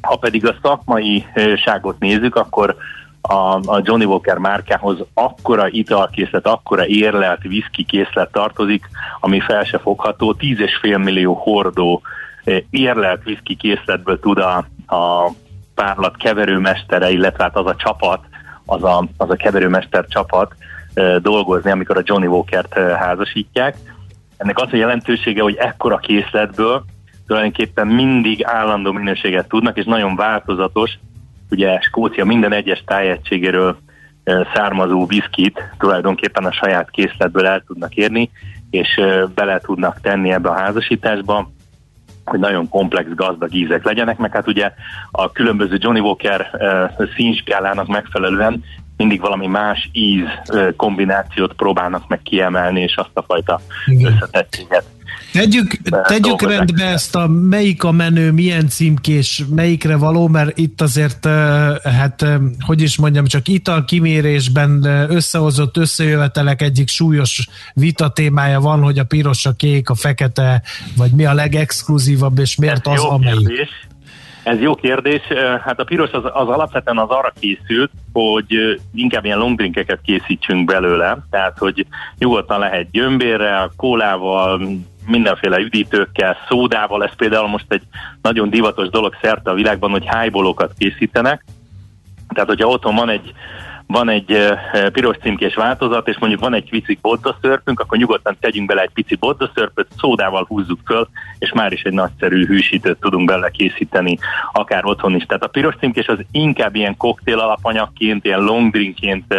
Ha 0.00 0.16
pedig 0.16 0.46
a 0.46 0.56
szakmai 0.62 1.26
ságot 1.56 1.98
nézzük, 1.98 2.36
akkor 2.36 2.76
a, 3.28 3.60
a 3.66 3.80
Johnny 3.82 4.04
Walker 4.04 4.38
márkához 4.38 4.98
akkora 5.14 5.68
italkészlet, 5.68 6.46
akkora 6.46 6.86
érlelt 6.86 7.44
whisky 7.44 7.84
készlet 7.84 8.32
tartozik, 8.32 8.88
ami 9.20 9.40
fel 9.40 9.64
se 9.64 9.78
fogható. 9.78 10.36
10,5 10.38 11.04
millió 11.04 11.34
hordó 11.34 12.02
érlelt 12.70 13.26
whisky 13.26 13.56
készletből 13.56 14.20
tud 14.20 14.38
a, 14.38 14.56
a 14.86 15.30
párlat 15.74 16.16
keverőmestere, 16.16 17.10
illetve 17.10 17.42
hát 17.42 17.56
az 17.56 17.66
a 17.66 17.76
csapat, 17.76 18.20
az 18.66 18.84
a, 18.84 19.06
az 19.16 19.30
a 19.30 19.36
keverőmester 19.36 20.06
csapat 20.06 20.54
dolgozni, 21.18 21.70
amikor 21.70 21.96
a 21.96 22.02
Johnny 22.04 22.26
Walker-t 22.26 22.74
házasítják. 22.74 23.76
Ennek 24.36 24.58
az 24.58 24.68
a 24.72 24.76
jelentősége, 24.76 25.42
hogy 25.42 25.56
ekkora 25.56 25.96
készletből 25.96 26.84
tulajdonképpen 27.26 27.86
mindig 27.86 28.44
állandó 28.44 28.92
minőséget 28.92 29.48
tudnak, 29.48 29.76
és 29.76 29.84
nagyon 29.84 30.16
változatos. 30.16 30.90
Ugye 31.50 31.80
Skócia 31.80 32.24
minden 32.24 32.52
egyes 32.52 32.82
tájegységéről 32.86 33.76
származó 34.54 35.06
viszkit 35.06 35.62
tulajdonképpen 35.78 36.44
a 36.44 36.52
saját 36.52 36.90
készletből 36.90 37.46
el 37.46 37.62
tudnak 37.66 37.94
érni, 37.94 38.30
és 38.70 39.00
bele 39.34 39.58
tudnak 39.58 40.00
tenni 40.00 40.32
ebbe 40.32 40.48
a 40.48 40.58
házasításba, 40.58 41.50
hogy 42.24 42.38
nagyon 42.38 42.68
komplex, 42.68 43.08
gazdag 43.14 43.54
ízek 43.54 43.84
legyenek, 43.84 44.18
meg 44.18 44.32
hát 44.32 44.46
ugye 44.46 44.72
a 45.10 45.32
különböző 45.32 45.76
Johnny 45.80 46.00
Walker 46.00 46.50
színskálának 47.16 47.86
megfelelően 47.86 48.64
mindig 48.96 49.20
valami 49.20 49.46
más 49.46 49.88
íz 49.92 50.26
kombinációt 50.76 51.52
próbálnak 51.52 52.08
meg 52.08 52.22
kiemelni, 52.22 52.80
és 52.80 52.96
azt 52.96 53.10
a 53.12 53.22
fajta 53.22 53.60
összetettséget 54.04 54.84
Tegyük, 55.34 55.76
tegyük 56.06 56.42
rendbe 56.42 56.84
ezt 56.84 57.16
a 57.16 57.28
melyik 57.28 57.84
a 57.84 57.92
menő, 57.92 58.32
milyen 58.32 58.68
címkés, 58.68 59.42
melyikre 59.54 59.96
való, 59.96 60.28
mert 60.28 60.58
itt 60.58 60.80
azért, 60.80 61.26
hát 61.82 62.26
hogy 62.66 62.82
is 62.82 62.98
mondjam, 62.98 63.24
csak 63.24 63.48
ital 63.48 63.84
kimérésben 63.84 64.84
összehozott 65.08 65.76
összejövetelek 65.76 66.62
egyik 66.62 66.88
súlyos 66.88 67.48
vita 67.74 68.08
témája 68.08 68.60
van, 68.60 68.82
hogy 68.82 68.98
a 68.98 69.04
piros, 69.04 69.46
a 69.46 69.52
kék, 69.52 69.90
a 69.90 69.94
fekete, 69.94 70.62
vagy 70.96 71.10
mi 71.10 71.24
a 71.24 71.34
legexkluzívabb, 71.34 72.38
és 72.38 72.56
miért 72.56 72.86
az, 72.86 73.04
amelyik. 73.04 73.68
Ez 74.42 74.60
jó 74.60 74.74
kérdés. 74.74 75.20
Hát 75.64 75.80
a 75.80 75.84
piros 75.84 76.10
az, 76.10 76.24
az 76.24 76.48
alapvetően 76.48 76.98
az 76.98 77.08
arra 77.08 77.32
készült, 77.40 77.90
hogy 78.12 78.80
inkább 78.94 79.24
ilyen 79.24 79.38
longdrinkeket 79.38 80.00
készítsünk 80.04 80.64
belőle, 80.64 81.18
tehát 81.30 81.58
hogy 81.58 81.86
nyugodtan 82.18 82.58
lehet 82.58 82.90
gyömbérrel, 82.90 83.72
kólával, 83.76 84.60
mindenféle 85.06 85.58
üdítőkkel, 85.58 86.36
szódával, 86.48 87.04
ez 87.04 87.14
például 87.16 87.48
most 87.48 87.66
egy 87.68 87.82
nagyon 88.22 88.50
divatos 88.50 88.88
dolog 88.88 89.16
szerte 89.22 89.50
a 89.50 89.54
világban, 89.54 89.90
hogy 89.90 90.06
hájbolókat 90.06 90.72
készítenek. 90.78 91.44
Tehát, 92.28 92.48
hogyha 92.48 92.68
otthon 92.68 92.94
van 92.94 93.08
egy 93.08 93.34
van 93.86 94.08
egy 94.08 94.38
piros 94.92 95.16
címkés 95.16 95.54
változat, 95.54 96.08
és 96.08 96.18
mondjuk 96.18 96.40
van 96.40 96.54
egy 96.54 96.68
pici 96.70 96.98
bodzaszörpünk, 97.00 97.80
akkor 97.80 97.98
nyugodtan 97.98 98.36
tegyünk 98.40 98.68
bele 98.68 98.82
egy 98.82 98.90
pici 98.94 99.14
bodzaszörpöt, 99.14 99.86
szódával 99.98 100.44
húzzuk 100.48 100.80
föl, 100.84 101.08
és 101.38 101.52
már 101.52 101.72
is 101.72 101.82
egy 101.82 101.92
nagyszerű 101.92 102.46
hűsítőt 102.46 103.00
tudunk 103.00 103.26
bele 103.26 103.50
készíteni, 103.50 104.18
akár 104.52 104.84
otthon 104.84 105.14
is. 105.14 105.24
Tehát 105.24 105.42
a 105.42 105.48
piros 105.48 105.74
címkés 105.80 106.06
az 106.06 106.18
inkább 106.30 106.74
ilyen 106.74 106.96
koktél 106.96 107.38
alapanyagként, 107.38 108.24
ilyen 108.24 108.40
long 108.40 108.70
drinkként 108.70 109.34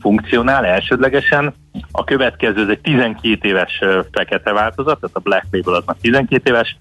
funkcionál 0.00 0.64
elsődlegesen. 0.64 1.54
A 1.92 2.04
következő, 2.04 2.62
ez 2.62 2.68
egy 2.68 2.80
12 2.80 3.48
éves 3.48 3.80
fekete 4.12 4.52
változat, 4.52 5.00
tehát 5.00 5.16
a 5.16 5.20
Black 5.20 5.46
Label 5.50 5.74
az 5.74 5.82
már 5.86 5.96
12 6.00 6.50
éves, 6.50 6.76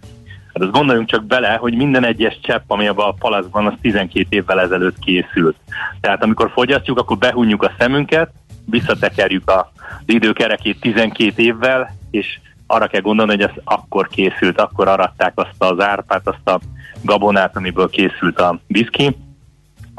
Hát 0.54 0.64
azt 0.64 0.72
gondoljunk 0.72 1.10
csak 1.10 1.26
bele, 1.26 1.54
hogy 1.54 1.76
minden 1.76 2.06
egyes 2.06 2.40
csepp, 2.42 2.64
ami 2.68 2.88
abban 2.88 3.08
a 3.08 3.16
palaszban, 3.20 3.66
az 3.66 3.74
12 3.82 4.26
évvel 4.30 4.62
ezelőtt 4.62 5.00
készült. 5.00 5.56
Tehát 6.02 6.24
amikor 6.24 6.52
fogyasztjuk, 6.52 7.00
akkor 7.00 7.18
behunjuk 7.18 7.64
a 7.64 7.72
szemünket, 7.78 8.30
visszatekerjük 8.66 9.50
az 9.50 9.64
időkerekét 10.06 10.80
12 10.80 11.44
évvel, 11.44 11.96
és 12.12 12.40
arra 12.68 12.88
kell 12.88 13.02
gondolni, 13.02 13.32
hogy 13.32 13.42
ez 13.42 13.62
akkor 13.64 14.08
készült, 14.08 14.60
akkor 14.60 14.88
aratták 14.88 15.34
azt 15.36 15.56
az 15.58 15.80
árpát, 15.80 16.28
azt 16.28 16.48
a 16.48 16.60
gabonát, 17.02 17.56
amiből 17.56 17.90
készült 17.90 18.40
a 18.40 18.60
viszki. 18.68 19.16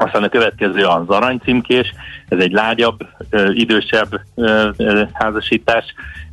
Aztán 0.01 0.23
a 0.23 0.29
következő 0.29 0.83
az 0.83 1.09
aranycímkés, 1.09 1.93
ez 2.29 2.39
egy 2.39 2.51
lágyabb, 2.51 3.07
idősebb 3.53 4.21
házasítás. 5.13 5.85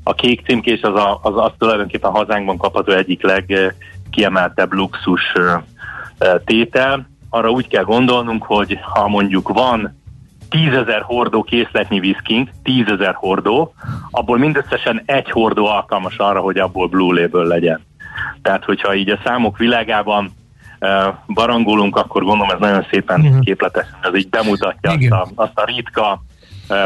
A 0.02 0.14
kék 0.14 0.46
címkés 0.46 0.80
az, 0.82 0.94
a, 0.94 1.20
az, 1.22 1.36
az 1.36 1.50
tulajdonképpen 1.58 2.10
hazánkban 2.10 2.56
kapható 2.56 2.92
egyik 2.92 3.22
leg 3.22 3.74
kiemeltebb 4.10 4.72
luxus 4.72 5.32
tétel. 6.44 7.08
Arra 7.30 7.50
úgy 7.50 7.68
kell 7.68 7.84
gondolnunk, 7.84 8.42
hogy 8.42 8.78
ha 8.80 9.08
mondjuk 9.08 9.48
van 9.48 9.96
tízezer 10.50 11.02
hordó 11.02 11.42
készletnyi 11.42 12.00
viszkink, 12.00 12.50
tízezer 12.62 13.14
hordó, 13.14 13.74
abból 14.10 14.38
mindösszesen 14.38 15.02
egy 15.06 15.30
hordó 15.30 15.66
alkalmas 15.66 16.16
arra, 16.16 16.40
hogy 16.40 16.58
abból 16.58 16.88
Blue 16.88 17.20
Label 17.20 17.44
legyen. 17.44 17.80
Tehát, 18.42 18.64
hogyha 18.64 18.94
így 18.94 19.10
a 19.10 19.18
számok 19.24 19.58
világában 19.58 20.30
barangolunk, 21.26 21.96
akkor 21.96 22.22
gondolom 22.22 22.50
ez 22.50 22.58
nagyon 22.58 22.86
szépen 22.90 23.20
uh-huh. 23.20 23.40
képletesen, 23.40 23.98
ez 24.02 24.16
így 24.16 24.28
bemutatja 24.28 24.90
azt 24.90 25.10
a, 25.10 25.28
azt 25.34 25.58
a 25.58 25.64
ritka 25.64 26.22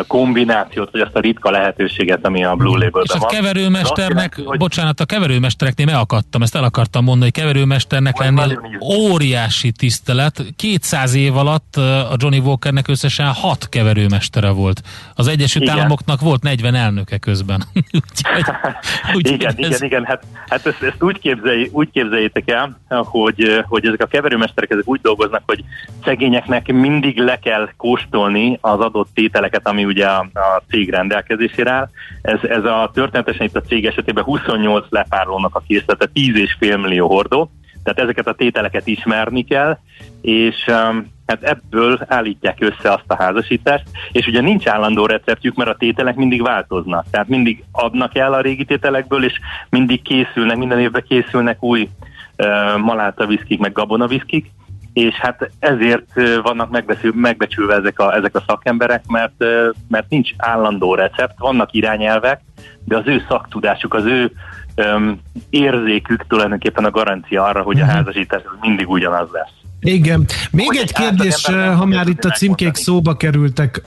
kombinációt, 0.07 0.91
vagy 0.91 1.01
azt 1.01 1.17
a 1.17 1.21
ritka 1.21 1.51
lehetőséget, 1.51 2.27
ami 2.27 2.45
a 2.45 2.55
Blue 2.55 2.73
Label-ben 2.73 3.03
És 3.03 3.21
a 3.21 3.27
keverőmesternek, 3.27 4.41
hogy... 4.45 4.59
bocsánat, 4.59 5.01
a 5.01 5.05
keverőmestereknél 5.05 5.87
meg 5.87 5.95
akartam, 5.95 6.43
ezt 6.43 6.57
el 6.57 6.65
akartam 6.65 7.05
mondani, 7.05 7.31
hogy 7.35 7.43
keverőmesternek 7.43 8.19
lennél 8.19 8.61
óriási 8.81 9.73
tisztelet. 9.73 10.45
200 10.57 11.15
év 11.15 11.37
alatt 11.37 11.77
a 11.77 12.15
Johnny 12.17 12.39
Walkernek 12.39 12.89
összesen 12.89 13.27
6 13.27 13.69
keverőmestere 13.69 14.51
volt. 14.51 14.83
Az 15.15 15.29
Egyesült 15.29 15.65
igen. 15.65 15.77
Államoknak 15.77 16.21
volt 16.21 16.43
40 16.43 16.75
elnöke 16.75 17.19
közben. 17.19 17.63
úgyhogy, 17.75 18.45
úgy 19.17 19.31
igen, 19.31 19.55
ez... 19.57 19.67
igen, 19.67 19.83
igen, 19.83 20.05
hát, 20.05 20.23
hát 20.49 20.67
ezt, 20.67 20.83
ezt 20.83 21.03
úgy, 21.03 21.19
képzelj, 21.19 21.69
úgy 21.73 21.91
képzeljétek 21.91 22.51
el, 22.51 22.79
hogy, 22.89 23.65
hogy 23.69 23.87
ezek 23.87 24.03
a 24.03 24.07
keverőmesterek 24.07 24.71
ezek 24.71 24.89
úgy 24.89 25.01
dolgoznak, 25.01 25.43
hogy 25.47 25.65
szegényeknek 26.05 26.73
mindig 26.73 27.19
le 27.19 27.39
kell 27.39 27.69
kóstolni 27.77 28.59
az 28.61 28.81
adott 28.81 29.09
tételeket, 29.15 29.69
ami 29.73 29.85
ugye 29.85 30.07
a, 30.07 30.19
a 30.33 30.63
cég 30.69 30.91
rendelkezésére 30.91 31.71
áll. 31.71 31.89
Ez, 32.23 32.39
ez 32.43 32.65
a 32.65 32.91
történetesen 32.95 33.47
itt 33.47 33.57
a 33.57 33.61
cég 33.61 33.87
esetében 33.87 34.25
28 34.25 34.87
lepárlónak 34.89 35.55
a 35.55 35.63
készlete, 35.67 36.09
10,5 36.15 36.81
millió 36.81 37.09
hordó, 37.09 37.51
tehát 37.83 37.99
ezeket 37.99 38.27
a 38.27 38.35
tételeket 38.35 38.87
ismerni 38.87 39.45
kell, 39.45 39.79
és 40.21 40.65
um, 40.67 41.11
hát 41.27 41.43
ebből 41.43 41.99
állítják 42.07 42.61
össze 42.61 42.93
azt 42.93 43.05
a 43.07 43.17
házasítást, 43.17 43.85
és 44.13 44.27
ugye 44.27 44.41
nincs 44.41 44.67
állandó 44.67 45.07
receptjük, 45.07 45.57
mert 45.57 45.71
a 45.71 45.77
tételek 45.79 46.15
mindig 46.15 46.43
változnak, 46.43 47.07
tehát 47.11 47.29
mindig 47.29 47.65
adnak 47.73 48.17
el 48.17 48.33
a 48.33 48.41
régi 48.41 48.65
tételekből, 48.65 49.25
és 49.25 49.41
mindig 49.71 50.03
készülnek, 50.03 50.57
minden 50.57 50.81
évben 50.81 51.05
készülnek 51.09 51.63
új 51.63 51.89
uh, 52.37 52.79
maláta 52.79 53.27
viszkik, 53.27 53.59
meg 53.59 53.73
gabona 53.73 54.07
viszkik, 54.07 54.51
és 54.93 55.15
hát 55.15 55.51
ezért 55.59 56.13
vannak 56.43 56.85
megbecsülve 57.15 57.75
ezek 57.75 57.99
a, 57.99 58.15
ezek 58.15 58.37
a 58.37 58.45
szakemberek, 58.47 59.07
mert, 59.07 59.45
mert 59.89 60.09
nincs 60.09 60.31
állandó 60.37 60.95
recept, 60.95 61.39
vannak 61.39 61.73
irányelvek, 61.73 62.41
de 62.85 62.97
az 62.97 63.07
ő 63.07 63.25
szaktudásuk, 63.29 63.95
az 63.95 64.05
ő 64.05 64.33
um, 64.77 65.21
érzékük 65.51 66.27
tulajdonképpen 66.27 66.85
a 66.85 66.91
garancia 66.91 67.45
arra, 67.45 67.63
hogy 67.63 67.81
a 67.81 67.85
mhm. 67.85 67.95
házasítás 67.95 68.43
mindig 68.61 68.89
ugyanaz 68.89 69.29
lesz. 69.33 69.53
Igen. 69.81 70.27
Még 70.51 70.67
hogy 70.67 70.77
egy 70.77 70.93
kérdés, 70.93 71.47
ha 71.77 71.85
már 71.85 72.07
itt 72.07 72.25
a 72.25 72.31
címkék 72.31 72.75
szóba 72.75 73.17
kerültek, 73.17 73.83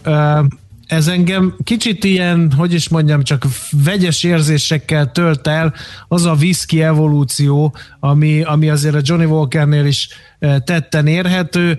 ez 0.87 1.07
engem 1.07 1.55
kicsit 1.63 2.03
ilyen, 2.03 2.51
hogy 2.57 2.73
is 2.73 2.89
mondjam, 2.89 3.23
csak 3.23 3.45
vegyes 3.83 4.23
érzésekkel 4.23 5.11
tölt 5.11 5.47
el 5.47 5.73
az 6.07 6.25
a 6.25 6.33
whisky 6.33 6.83
evolúció, 6.83 7.75
ami, 7.99 8.41
ami 8.43 8.69
azért 8.69 8.95
a 8.95 9.01
Johnny 9.03 9.25
Walkernél 9.25 9.85
is 9.85 10.09
tetten 10.63 11.07
érhető, 11.07 11.77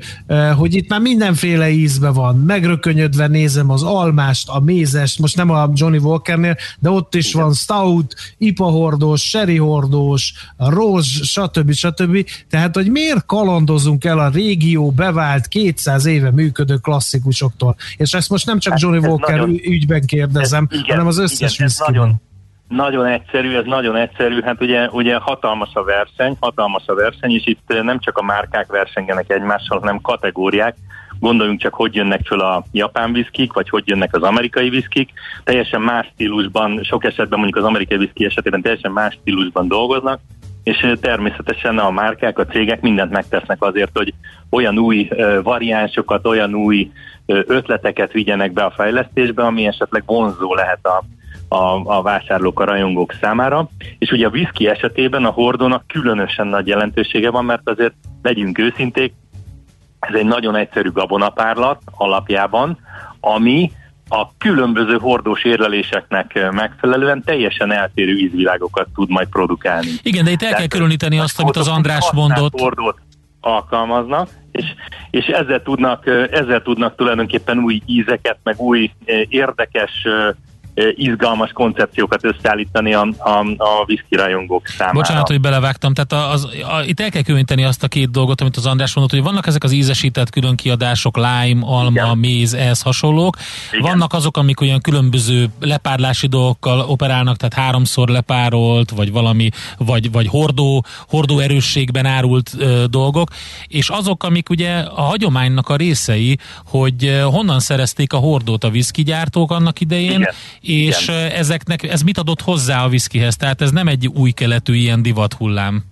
hogy 0.57 0.75
itt 0.75 0.89
már 0.89 1.01
mindenféle 1.01 1.71
ízbe 1.71 2.09
van. 2.09 2.37
Megrökönyödve 2.37 3.27
nézem 3.27 3.71
az 3.71 3.83
almást, 3.83 4.49
a 4.49 4.61
mézest, 4.61 5.19
most 5.19 5.37
nem 5.37 5.51
a 5.51 5.71
Johnny 5.75 5.99
Walkernél, 5.99 6.57
de 6.79 6.91
ott 6.91 7.15
is 7.15 7.33
van 7.33 7.53
stout, 7.53 8.15
ipahordós, 8.39 9.23
sherry 9.23 9.57
hordós, 9.57 10.33
rózs, 10.57 11.21
stb. 11.23 11.73
stb. 11.73 12.27
Tehát, 12.51 12.75
hogy 12.75 12.91
miért 12.91 13.27
kalandozunk 13.27 14.05
el 14.05 14.19
a 14.19 14.29
régió 14.29 14.91
bevált 14.91 15.47
200 15.47 16.05
éve 16.05 16.31
működő 16.31 16.77
klasszikusoktól? 16.77 17.77
És 17.97 18.13
ezt 18.13 18.31
most 18.31 18.47
nem 18.47 18.59
csak 18.59 18.73
hát 18.73 18.83
Johnny 18.83 19.07
Walker 19.07 19.39
nagyon, 19.39 19.61
ügyben 19.65 20.07
kérdezem, 20.07 20.69
ez, 20.71 20.79
igen, 20.79 20.91
hanem 20.91 21.07
az 21.07 21.19
összes 21.19 21.55
igen, 21.55 21.67
ez 21.67 21.77
nagyon, 21.87 22.21
nagyon 22.69 23.07
egyszerű, 23.07 23.57
ez 23.57 23.65
nagyon 23.65 23.97
egyszerű, 23.97 24.43
hát 24.43 24.61
ugye, 24.61 24.89
ugye 24.89 25.17
hatalmas 25.17 25.75
a 25.75 25.85
verseny, 25.85 26.37
hatalmas 26.41 26.83
a 26.87 26.95
verseny, 26.95 27.31
és 27.31 27.47
itt 27.47 27.83
nem 27.83 27.99
csak 27.99 28.19
a 28.19 28.23
márkák 28.23 28.67
versengenek 28.67 29.31
egymással, 29.31 29.79
hanem 29.79 30.01
kategóriák. 30.01 30.77
Gondoljunk 31.21 31.61
csak, 31.61 31.75
hogy 31.75 31.95
jönnek 31.95 32.27
föl 32.27 32.41
a 32.41 32.65
japán 32.73 33.13
viszkik, 33.13 33.53
vagy 33.53 33.69
hogy 33.69 33.83
jönnek 33.87 34.15
az 34.15 34.23
amerikai 34.23 34.69
viszkik. 34.69 35.11
Teljesen 35.45 35.81
más 35.81 36.07
stílusban, 36.13 36.83
sok 36.83 37.05
esetben 37.05 37.39
mondjuk 37.39 37.65
az 37.65 37.69
amerikai 37.69 37.97
viszki 37.97 38.25
esetében 38.25 38.63
teljesen 38.63 38.93
más 38.93 39.19
stílusban 39.21 39.69
dolgoznak, 39.69 40.21
és 40.63 40.93
természetesen 41.01 41.79
a 41.79 41.91
márkák, 41.91 42.39
a 42.39 42.47
cégek 42.47 42.81
mindent 42.81 43.11
megtesznek 43.11 43.63
azért, 43.63 43.91
hogy 43.95 44.15
olyan 44.51 44.79
új 44.79 45.09
variánsokat, 45.43 46.27
olyan 46.27 46.55
új 46.55 46.91
ötleteket 47.27 48.13
vigyenek 48.13 48.53
be 48.53 48.65
a 48.65 48.71
fejlesztésbe, 48.77 49.43
ami 49.43 49.67
esetleg 49.67 50.03
vonzó 50.07 50.55
lehet 50.55 50.87
a, 50.87 51.05
a, 51.49 51.97
a 51.97 52.03
vásárlók, 52.03 52.61
a 52.61 52.65
rajongók 52.65 53.15
számára. 53.21 53.69
És 53.99 54.11
ugye 54.11 54.27
a 54.27 54.31
whisky 54.31 54.69
esetében 54.69 55.25
a 55.25 55.31
hordónak 55.31 55.85
különösen 55.87 56.47
nagy 56.47 56.67
jelentősége 56.67 57.31
van, 57.31 57.45
mert 57.45 57.69
azért 57.69 57.95
legyünk 58.23 58.59
őszinték, 58.59 59.15
ez 60.01 60.15
egy 60.15 60.27
nagyon 60.27 60.57
egyszerű 60.57 60.91
gabonapárlat 60.91 61.83
alapjában, 61.85 62.79
ami 63.21 63.73
a 64.09 64.37
különböző 64.39 64.99
hordós 64.99 65.45
érleléseknek 65.45 66.51
megfelelően 66.51 67.23
teljesen 67.25 67.73
eltérő 67.73 68.17
ízvilágokat 68.17 68.89
tud 68.95 69.11
majd 69.11 69.29
produkálni. 69.29 69.91
Igen, 70.03 70.25
de 70.25 70.31
itt 70.31 70.43
el 70.43 70.55
kell 70.55 70.67
különíteni 70.67 71.19
azt, 71.19 71.41
amit 71.41 71.57
az 71.57 71.69
András 71.69 72.11
mondott. 72.13 72.61
Hordót 72.61 72.99
alkalmaznak, 73.41 74.29
és, 74.53 74.65
és 75.11 75.27
ezzel, 75.27 75.63
tudnak, 75.63 76.07
ezzel 76.31 76.63
tudnak 76.63 76.97
tulajdonképpen 76.97 77.59
új 77.59 77.83
ízeket, 77.87 78.39
meg 78.43 78.61
új 78.61 78.91
érdekes 79.29 80.07
izgalmas 80.97 81.51
koncepciókat 81.53 82.25
összeállítani 82.25 82.95
a, 82.95 83.09
a, 83.19 83.31
a 83.57 83.85
whisky 83.87 84.17
rajongók 84.17 84.67
számára. 84.67 84.99
Bocsánat, 84.99 85.29
hogy 85.29 85.41
belevágtam, 85.41 85.95
tehát 85.95 86.33
az, 86.33 86.45
a, 86.45 86.83
itt 86.87 87.01
el 87.01 87.11
kell 87.11 87.23
különíteni 87.23 87.65
azt 87.65 87.83
a 87.83 87.89
két 87.89 88.11
dolgot, 88.11 88.41
amit 88.41 88.57
az 88.57 88.67
András 88.67 88.95
mondott, 88.95 89.15
hogy 89.15 89.23
vannak 89.23 89.47
ezek 89.47 89.65
az 89.65 89.73
ízesített 89.73 90.31
külön 90.31 90.57
kiadások, 90.57 91.17
lime, 91.17 91.67
alma, 91.67 91.91
Igen. 91.91 92.19
méz, 92.19 92.55
ehhez 92.55 92.83
hasonlók. 92.83 93.37
Igen. 93.71 93.83
Vannak 93.83 94.13
azok, 94.13 94.37
amik 94.37 94.61
olyan 94.61 94.81
különböző 94.81 95.47
lepárlási 95.61 96.27
dolgokkal 96.27 96.81
operálnak, 96.81 97.37
tehát 97.37 97.55
háromszor 97.67 98.09
lepárolt, 98.09 98.91
vagy 98.91 99.13
valami, 99.13 99.49
vagy, 99.79 100.13
vagy 100.13 100.27
hordó, 100.27 100.85
hordó 101.09 101.39
erősségben 101.39 102.07
árult 102.07 102.51
ö, 102.59 102.85
dolgok, 102.91 103.31
és 103.67 103.89
azok, 103.89 104.25
amik 104.25 104.51
ugye 104.51 104.79
a 104.79 105.03
hagyománynak 105.03 105.69
a 105.69 105.77
részei, 105.77 106.39
hogy 106.67 107.21
honnan 107.25 107.61
szerezték 107.61 108.13
a 108.13 108.17
hordót 108.17 108.65
a 108.65 108.69
whisky 108.69 109.03
gyártók 109.03 109.51
annak 109.51 109.81
idején, 109.81 110.11
Igen 110.11 110.35
és 110.69 111.09
Igen. 111.09 111.31
ezeknek, 111.31 111.83
ez 111.83 112.03
mit 112.03 112.19
adott 112.19 112.41
hozzá 112.41 112.85
a 112.85 112.89
viszkihez? 112.89 113.37
Tehát 113.37 113.61
ez 113.61 113.71
nem 113.71 113.89
egy 113.89 114.07
új 114.07 114.31
keletű 114.31 114.75
ilyen 114.75 115.03
divat 115.03 115.33
hullám. 115.33 115.85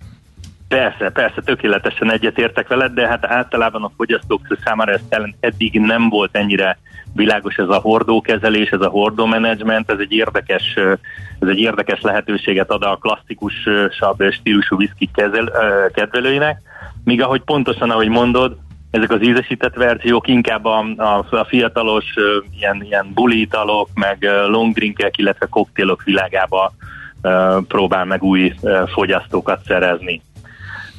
Persze, 0.67 1.09
persze, 1.09 1.41
tökéletesen 1.41 2.11
egyetértek 2.11 2.67
veled, 2.67 2.93
de 2.93 3.07
hát 3.07 3.25
általában 3.25 3.83
a 3.83 3.91
fogyasztók 3.97 4.57
számára 4.63 4.91
ez 4.91 5.21
eddig 5.39 5.79
nem 5.79 6.09
volt 6.09 6.35
ennyire 6.35 6.77
világos 7.13 7.55
ez 7.55 7.69
a 7.69 7.75
hordókezelés, 7.75 8.69
ez 8.69 8.81
a 8.81 8.89
hordómenedzsment, 8.89 9.91
ez 9.91 9.99
egy 9.99 10.11
érdekes, 10.11 10.73
ez 11.39 11.47
egy 11.47 11.59
érdekes 11.59 12.01
lehetőséget 12.01 12.71
ad 12.71 12.83
a 12.83 12.97
klasszikusabb 13.01 14.31
stílusú 14.31 14.77
viszki 14.77 15.09
kedvelőinek, 15.93 16.61
míg 17.03 17.21
ahogy 17.21 17.41
pontosan, 17.41 17.89
ahogy 17.89 18.07
mondod, 18.07 18.57
ezek 18.95 19.11
az 19.11 19.21
ízesített 19.21 19.73
verziók 19.75 20.27
inkább 20.27 20.65
a, 20.65 20.85
a, 20.97 21.25
a 21.29 21.45
fiatalos 21.47 22.05
ilyen, 22.57 22.83
ilyen 22.83 23.11
bulitalok, 23.13 23.89
meg 23.93 24.29
long 24.47 24.73
drinkek, 24.73 25.17
illetve 25.17 25.45
koktélok 25.45 26.03
világába 26.03 26.73
próbál 27.67 28.05
meg 28.05 28.23
új 28.23 28.53
fogyasztókat 28.93 29.61
szerezni 29.67 30.21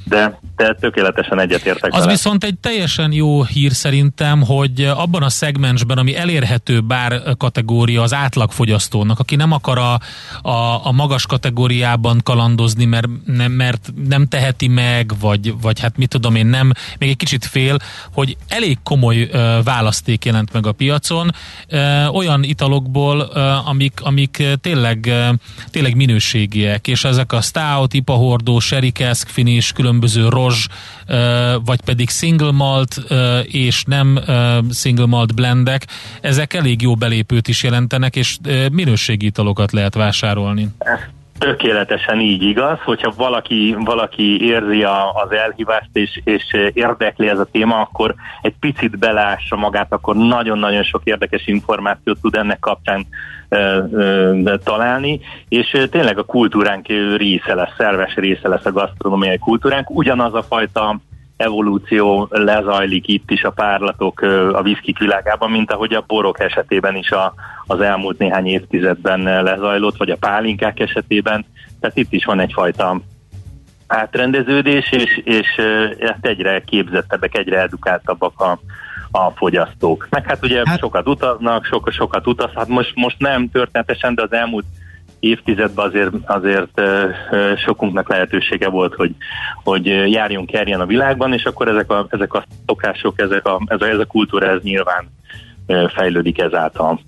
de, 0.08 0.38
de 0.56 0.74
tökéletesen 0.80 1.40
egyetértek 1.40 1.92
Az 1.92 1.98
vele. 1.98 2.12
viszont 2.12 2.44
egy 2.44 2.58
teljesen 2.58 3.12
jó 3.12 3.44
hír 3.44 3.72
szerintem, 3.72 4.42
hogy 4.42 4.80
abban 4.82 5.22
a 5.22 5.28
szegmensben, 5.28 5.98
ami 5.98 6.16
elérhető 6.16 6.80
bár 6.80 7.22
kategória 7.38 8.02
az 8.02 8.14
átlagfogyasztónak, 8.14 9.18
aki 9.18 9.36
nem 9.36 9.52
akar 9.52 9.78
a, 9.78 10.00
a, 10.48 10.86
a 10.86 10.92
magas 10.92 11.26
kategóriában 11.26 12.20
kalandozni, 12.24 12.84
mert 12.84 13.06
nem, 13.24 13.52
mert 13.52 13.92
nem 14.08 14.26
teheti 14.26 14.68
meg, 14.68 15.12
vagy, 15.20 15.54
vagy 15.60 15.80
hát 15.80 15.96
mit 15.96 16.08
tudom 16.08 16.34
én, 16.34 16.46
nem, 16.46 16.72
még 16.98 17.08
egy 17.08 17.16
kicsit 17.16 17.44
fél, 17.44 17.76
hogy 18.12 18.36
elég 18.48 18.78
komoly 18.82 19.28
ö, 19.32 19.58
választék 19.64 20.24
jelent 20.24 20.52
meg 20.52 20.66
a 20.66 20.72
piacon, 20.72 21.30
ö, 21.68 22.04
olyan 22.06 22.42
italokból, 22.42 23.30
ö, 23.34 23.40
amik, 23.64 24.00
amik 24.02 24.42
tényleg, 24.60 25.06
ö, 25.06 25.28
tényleg 25.70 25.96
minőségiek, 25.96 26.88
és 26.88 27.04
ezek 27.04 27.32
a 27.32 27.40
stout, 27.40 27.94
ipahordó, 27.94 28.58
sherry 28.58 28.90
cask 28.90 29.28
finish, 29.28 29.72
külön 29.72 29.95
különböző 30.00 30.28
rozs, 30.28 30.66
vagy 31.64 31.80
pedig 31.80 32.10
single 32.10 32.52
malt 32.52 33.00
és 33.42 33.84
nem 33.84 34.20
single 34.72 35.06
malt 35.06 35.34
blendek, 35.34 35.86
ezek 36.20 36.54
elég 36.54 36.82
jó 36.82 36.94
belépőt 36.94 37.48
is 37.48 37.62
jelentenek, 37.62 38.16
és 38.16 38.36
minőségi 38.72 39.26
italokat 39.26 39.72
lehet 39.72 39.94
vásárolni. 39.94 40.68
Tökéletesen 41.38 42.20
így 42.20 42.42
igaz, 42.42 42.78
hogyha 42.84 43.12
valaki, 43.16 43.76
valaki 43.78 44.44
érzi 44.44 44.82
a, 44.82 45.12
az 45.12 45.30
elhívást 45.30 45.90
és, 45.92 46.20
és 46.24 46.44
érdekli 46.72 47.28
ez 47.28 47.38
a 47.38 47.48
téma, 47.52 47.80
akkor 47.80 48.14
egy 48.42 48.54
picit 48.60 48.98
belássa 48.98 49.56
magát, 49.56 49.92
akkor 49.92 50.16
nagyon-nagyon 50.16 50.82
sok 50.82 51.00
érdekes 51.04 51.46
információt 51.46 52.20
tud 52.20 52.34
ennek 52.34 52.58
kapcsán 52.58 53.06
ö, 53.48 53.82
ö, 53.92 54.54
találni, 54.64 55.20
és 55.48 55.86
tényleg 55.90 56.18
a 56.18 56.24
kultúránk 56.24 56.86
része 57.16 57.54
lesz, 57.54 57.74
szerves 57.76 58.14
része 58.14 58.48
lesz 58.48 58.66
a 58.66 58.72
gasztronómiai 58.72 59.38
kultúránk. 59.38 59.90
Ugyanaz 59.90 60.34
a 60.34 60.42
fajta 60.42 61.00
evolúció 61.36 62.26
lezajlik 62.30 63.08
itt 63.08 63.30
is 63.30 63.42
a 63.42 63.50
párlatok 63.50 64.20
a 64.52 64.62
viszkik 64.62 64.98
világában, 64.98 65.50
mint 65.50 65.72
ahogy 65.72 65.94
a 65.94 66.04
borok 66.06 66.40
esetében 66.40 66.96
is 66.96 67.10
a, 67.10 67.34
az 67.66 67.80
elmúlt 67.80 68.18
néhány 68.18 68.46
évtizedben 68.46 69.42
lezajlott, 69.42 69.96
vagy 69.96 70.10
a 70.10 70.16
pálinkák 70.16 70.80
esetében. 70.80 71.44
Tehát 71.80 71.96
itt 71.96 72.12
is 72.12 72.24
van 72.24 72.40
egyfajta 72.40 73.00
átrendeződés, 73.86 74.92
és, 74.92 75.20
és 75.24 75.48
ezt 75.98 76.26
egyre 76.26 76.60
képzettebbek, 76.60 77.36
egyre 77.36 77.60
edukáltabbak 77.60 78.40
a, 78.40 78.58
a 79.10 79.30
fogyasztók. 79.30 80.06
Meg 80.10 80.26
hát 80.26 80.44
ugye 80.44 80.62
hát, 80.64 80.78
sokat 80.78 81.08
utaznak, 81.08 81.64
sokat, 81.64 81.92
sokat 81.92 82.26
utaz, 82.26 82.50
hát 82.54 82.68
most, 82.68 82.92
most 82.94 83.18
nem 83.18 83.50
történetesen, 83.50 84.14
de 84.14 84.22
az 84.22 84.32
elmúlt 84.32 84.64
évtizedben 85.20 85.86
azért, 85.86 86.10
azért 86.26 86.80
sokunknak 87.64 88.08
lehetősége 88.08 88.68
volt, 88.68 88.94
hogy, 88.94 89.14
hogy 89.64 89.86
járjunk 89.86 90.50
kerjen 90.50 90.80
a 90.80 90.86
világban, 90.86 91.32
és 91.32 91.44
akkor 91.44 91.68
ezek 91.68 91.90
a, 91.90 92.06
ezek 92.10 92.34
a 92.34 92.44
szokások, 92.66 93.20
ezek 93.20 93.46
a, 93.46 93.60
ez, 93.66 93.80
a, 93.80 93.86
ez 93.86 93.98
a 93.98 94.04
kultúra, 94.04 94.46
ez 94.46 94.62
nyilván 94.62 95.08
fejlődik 95.94 96.38
ezáltal. 96.38 97.00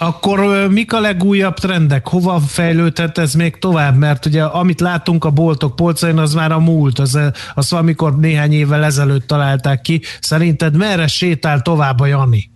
Akkor 0.00 0.68
mik 0.70 0.92
a 0.92 1.00
legújabb 1.00 1.54
trendek? 1.54 2.08
Hova 2.08 2.38
fejlődhet 2.38 3.18
ez 3.18 3.34
még 3.34 3.58
tovább? 3.58 3.96
Mert 3.96 4.26
ugye 4.26 4.42
amit 4.42 4.80
látunk 4.80 5.24
a 5.24 5.30
boltok 5.30 5.76
polcain, 5.76 6.18
az 6.18 6.34
már 6.34 6.52
a 6.52 6.58
múlt, 6.58 6.98
az, 6.98 7.18
az 7.54 7.72
amikor 7.72 8.16
néhány 8.16 8.52
évvel 8.52 8.84
ezelőtt 8.84 9.26
találták 9.26 9.80
ki. 9.80 10.00
Szerinted 10.20 10.76
merre 10.76 11.06
sétál 11.06 11.62
tovább 11.62 12.00
a 12.00 12.06
Jani 12.06 12.50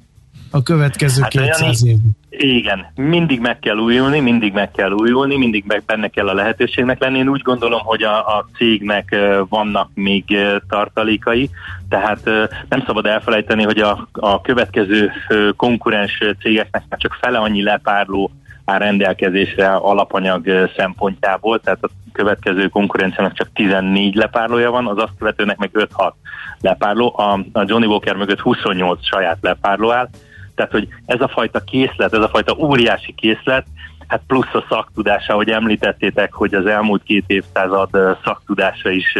a 0.53 0.63
következő 0.63 1.23
hát 1.23 1.31
200 1.31 1.87
évben? 1.87 2.11
Igen, 2.31 2.87
mindig 2.95 3.41
meg 3.41 3.59
kell 3.59 3.77
újulni, 3.77 4.21
mindig 4.21 4.53
meg 4.53 4.71
kell 4.71 4.91
újulni, 4.91 5.37
mindig 5.37 5.65
meg 5.67 5.83
benne 5.87 6.09
kell 6.09 6.29
a 6.29 6.35
lehetőségnek 6.35 7.01
lenni. 7.01 7.19
Én 7.19 7.29
úgy 7.29 7.43
gondolom, 7.43 7.81
hogy 7.81 8.03
a, 8.03 8.19
a 8.19 8.47
cégnek 8.57 9.17
vannak 9.49 9.91
még 9.95 10.37
tartalékai, 10.69 11.51
tehát 11.89 12.25
nem 12.69 12.83
szabad 12.87 13.07
elfelejteni, 13.07 13.63
hogy 13.63 13.79
a, 13.79 14.09
a 14.13 14.41
következő 14.41 15.11
konkurens 15.57 16.19
cégeknek 16.41 16.83
már 16.89 17.01
csak 17.01 17.19
fele 17.21 17.39
annyi 17.39 17.63
lepárló 17.63 18.31
áll 18.65 18.79
rendelkezésre 18.79 19.69
alapanyag 19.73 20.71
szempontjából, 20.77 21.61
tehát 21.61 21.83
a 21.83 21.89
következő 22.13 22.69
konkurenciának 22.69 23.33
csak 23.33 23.49
14 23.55 24.15
lepárlója 24.15 24.71
van, 24.71 24.87
az 24.87 24.99
azt 24.99 25.13
követőnek 25.19 25.57
meg 25.57 25.71
5-6 25.75 26.13
lepárló, 26.61 27.15
a, 27.17 27.33
a 27.53 27.65
Johnny 27.67 27.87
Walker 27.87 28.17
mögött 28.17 28.41
28 28.41 29.07
saját 29.07 29.39
lepárló 29.41 29.91
áll, 29.91 30.09
tehát, 30.55 30.73
hogy 30.73 30.89
ez 31.07 31.21
a 31.21 31.29
fajta 31.29 31.61
készlet, 31.61 32.13
ez 32.13 32.23
a 32.23 32.29
fajta 32.29 32.57
óriási 32.59 33.15
készlet, 33.15 33.67
hát 34.07 34.23
plusz 34.27 34.55
a 34.55 34.65
szaktudása, 34.69 35.35
hogy 35.35 35.49
említettétek, 35.49 36.33
hogy 36.33 36.55
az 36.55 36.67
elmúlt 36.67 37.03
két 37.03 37.25
évszázad 37.27 38.19
szaktudása 38.25 38.91
is 38.91 39.19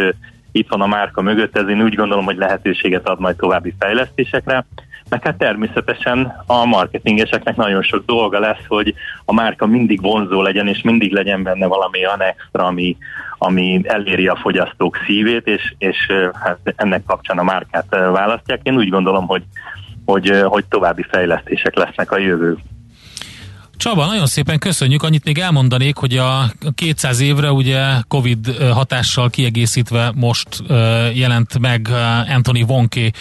itt 0.51 0.69
van 0.69 0.81
a 0.81 0.87
márka 0.87 1.21
mögött, 1.21 1.57
ez 1.57 1.67
én 1.67 1.81
úgy 1.81 1.95
gondolom, 1.95 2.25
hogy 2.25 2.37
lehetőséget 2.37 3.07
ad 3.07 3.19
majd 3.19 3.35
további 3.35 3.73
fejlesztésekre. 3.79 4.65
Meg 5.09 5.23
hát 5.23 5.37
természetesen 5.37 6.43
a 6.45 6.65
marketingeseknek 6.65 7.55
nagyon 7.55 7.81
sok 7.81 8.05
dolga 8.05 8.39
lesz, 8.39 8.65
hogy 8.67 8.93
a 9.25 9.33
márka 9.33 9.65
mindig 9.65 10.01
vonzó 10.01 10.41
legyen, 10.41 10.67
és 10.67 10.81
mindig 10.81 11.11
legyen 11.11 11.43
benne 11.43 11.65
valami 11.65 12.05
olyan 12.05 12.21
extra, 12.21 12.65
ami, 12.65 12.97
ami 13.37 13.81
eléri 13.83 14.27
a 14.27 14.35
fogyasztók 14.35 14.97
szívét, 15.05 15.47
és, 15.47 15.73
és 15.77 16.11
hát 16.33 16.59
ennek 16.75 17.03
kapcsán 17.05 17.37
a 17.37 17.43
márkát 17.43 17.85
választják. 17.89 18.59
Én 18.63 18.75
úgy 18.75 18.89
gondolom, 18.89 19.27
hogy 19.27 19.43
hogy, 20.05 20.41
hogy 20.45 20.65
további 20.65 21.05
fejlesztések 21.09 21.75
lesznek 21.75 22.11
a 22.11 22.17
jövő 22.17 22.57
Csaba, 23.77 24.05
nagyon 24.05 24.25
szépen 24.25 24.59
köszönjük. 24.59 25.03
Annyit 25.03 25.23
még 25.23 25.37
elmondanék, 25.37 25.95
hogy 25.95 26.17
a 26.17 26.51
200 26.75 27.19
évre 27.19 27.51
ugye 27.51 27.79
Covid 28.07 28.57
hatással 28.71 29.29
kiegészítve 29.29 30.11
most 30.15 30.47
jelent 31.13 31.59
meg 31.59 31.89
Anthony 32.29 32.63
Wonké 32.67 33.11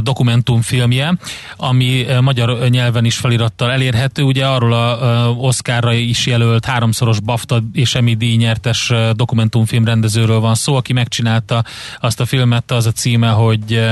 dokumentumfilmje, 0.00 1.16
ami 1.56 2.06
magyar 2.20 2.68
nyelven 2.68 3.04
is 3.04 3.16
felirattal 3.16 3.70
elérhető. 3.70 4.22
Ugye 4.22 4.46
arról 4.46 4.72
a 4.72 5.28
Oscarra 5.30 5.92
is 5.92 6.26
jelölt 6.26 6.64
háromszoros 6.64 7.20
BAFTA 7.20 7.62
és 7.72 7.94
Emmy 7.94 8.14
díj 8.14 8.36
nyertes 8.36 8.92
dokumentumfilm 9.12 9.84
rendezőről 9.84 10.40
van 10.40 10.54
szó, 10.54 10.76
aki 10.76 10.92
megcsinálta 10.92 11.64
azt 12.00 12.20
a 12.20 12.24
filmet, 12.24 12.70
az 12.70 12.86
a 12.86 12.92
címe, 12.92 13.28
hogy, 13.28 13.84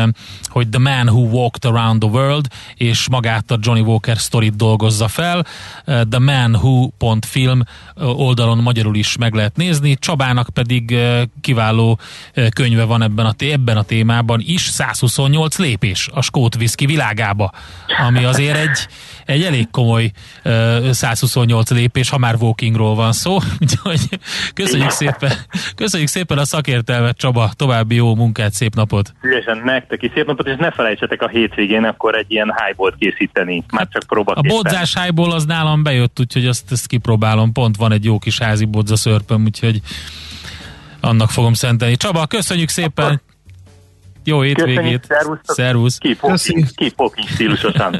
hogy 0.44 0.68
The 0.68 0.80
Man 0.80 1.08
Who 1.08 1.20
Walked 1.20 1.64
Around 1.64 2.00
the 2.00 2.10
World, 2.10 2.46
és 2.74 3.08
magát 3.08 3.50
a 3.50 3.58
Johnny 3.60 3.82
Walker 3.82 4.18
sztorit 4.18 4.56
dolgozza 4.56 5.08
fel 5.08 5.46
themanwho.film 6.10 7.62
oldalon 7.96 8.58
magyarul 8.58 8.96
is 8.96 9.16
meg 9.16 9.34
lehet 9.34 9.56
nézni, 9.56 9.96
Csabának 9.96 10.48
pedig 10.52 10.96
kiváló 11.40 11.98
könyve 12.54 12.84
van 12.84 13.02
ebben 13.02 13.26
a, 13.26 13.32
ebben 13.38 13.76
a 13.76 13.82
témában 13.82 14.40
is, 14.42 14.60
128 14.60 15.58
lépés 15.58 16.08
a 16.12 16.22
skót 16.22 16.56
viszki 16.56 16.86
világába, 16.86 17.52
ami 18.06 18.24
azért 18.24 18.56
egy, 18.56 18.86
egy 19.24 19.42
elég 19.42 19.70
komoly 19.70 20.10
128 20.90 21.70
lépés, 21.70 22.10
ha 22.10 22.18
már 22.18 22.34
walkingról 22.40 22.94
van 22.94 23.12
szó, 23.12 23.34
úgyhogy 23.60 24.00
köszönjük 24.54 24.90
szépen, 24.90 25.32
köszönjük 25.74 26.08
szépen 26.08 26.38
a 26.38 26.44
szakértelmet 26.44 27.16
Csaba, 27.16 27.50
további 27.56 27.94
jó 27.94 28.14
munkát, 28.14 28.52
szép 28.52 28.74
napot! 28.74 29.12
Szívesen 29.22 29.62
nektek 29.64 30.02
is 30.02 30.10
szép 30.14 30.26
napot, 30.26 30.46
és 30.46 30.56
ne 30.58 30.70
felejtsetek 30.70 31.22
a 31.22 31.28
hétvégén 31.28 31.84
akkor 31.84 32.14
egy 32.14 32.26
ilyen 32.28 32.54
highball 32.64 32.94
készíteni, 32.98 33.64
már 33.72 33.88
csak 33.88 34.02
próbaképpen. 34.02 34.50
A 34.50 34.54
bodzás 34.54 34.94
highball 34.94 35.30
az 35.30 35.44
nálam 35.44 35.82
bejött, 35.84 36.20
úgyhogy 36.20 36.46
azt, 36.46 36.72
ezt 36.72 36.86
kipróbálom, 36.86 37.52
pont 37.52 37.76
van 37.76 37.92
egy 37.92 38.04
jó 38.04 38.18
kis 38.18 38.38
házi 38.38 38.64
bodza 38.64 38.96
szörpöm, 38.96 39.44
úgyhogy 39.44 39.80
annak 41.00 41.30
fogom 41.30 41.52
szentelni. 41.52 41.96
Csaba, 41.96 42.26
köszönjük 42.26 42.68
szépen! 42.68 43.04
Akkor 43.04 43.20
jó 44.24 44.40
hétvégét! 44.40 45.06
Szervusz! 45.42 45.98
Kipoking 46.74 47.28
stílusosan! 47.28 47.96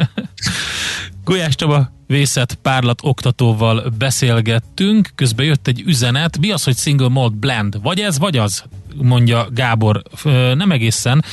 Gulyás 1.25 1.55
Csaba 1.55 1.93
Vészet 2.07 2.59
Párlat 2.63 3.01
oktatóval 3.03 3.93
beszélgettünk, 3.99 5.09
közben 5.15 5.47
jött 5.47 5.67
egy 5.67 5.83
üzenet, 5.87 6.39
mi 6.39 6.51
az, 6.51 6.65
hogy 6.65 6.77
single 6.77 7.09
malt 7.09 7.35
blend? 7.35 7.83
Vagy 7.83 8.01
ez, 8.01 8.19
vagy 8.19 8.37
az? 8.37 8.65
Mondja 8.95 9.49
Gábor. 9.51 10.03
Nem 10.55 10.71
egészen. 10.71 11.25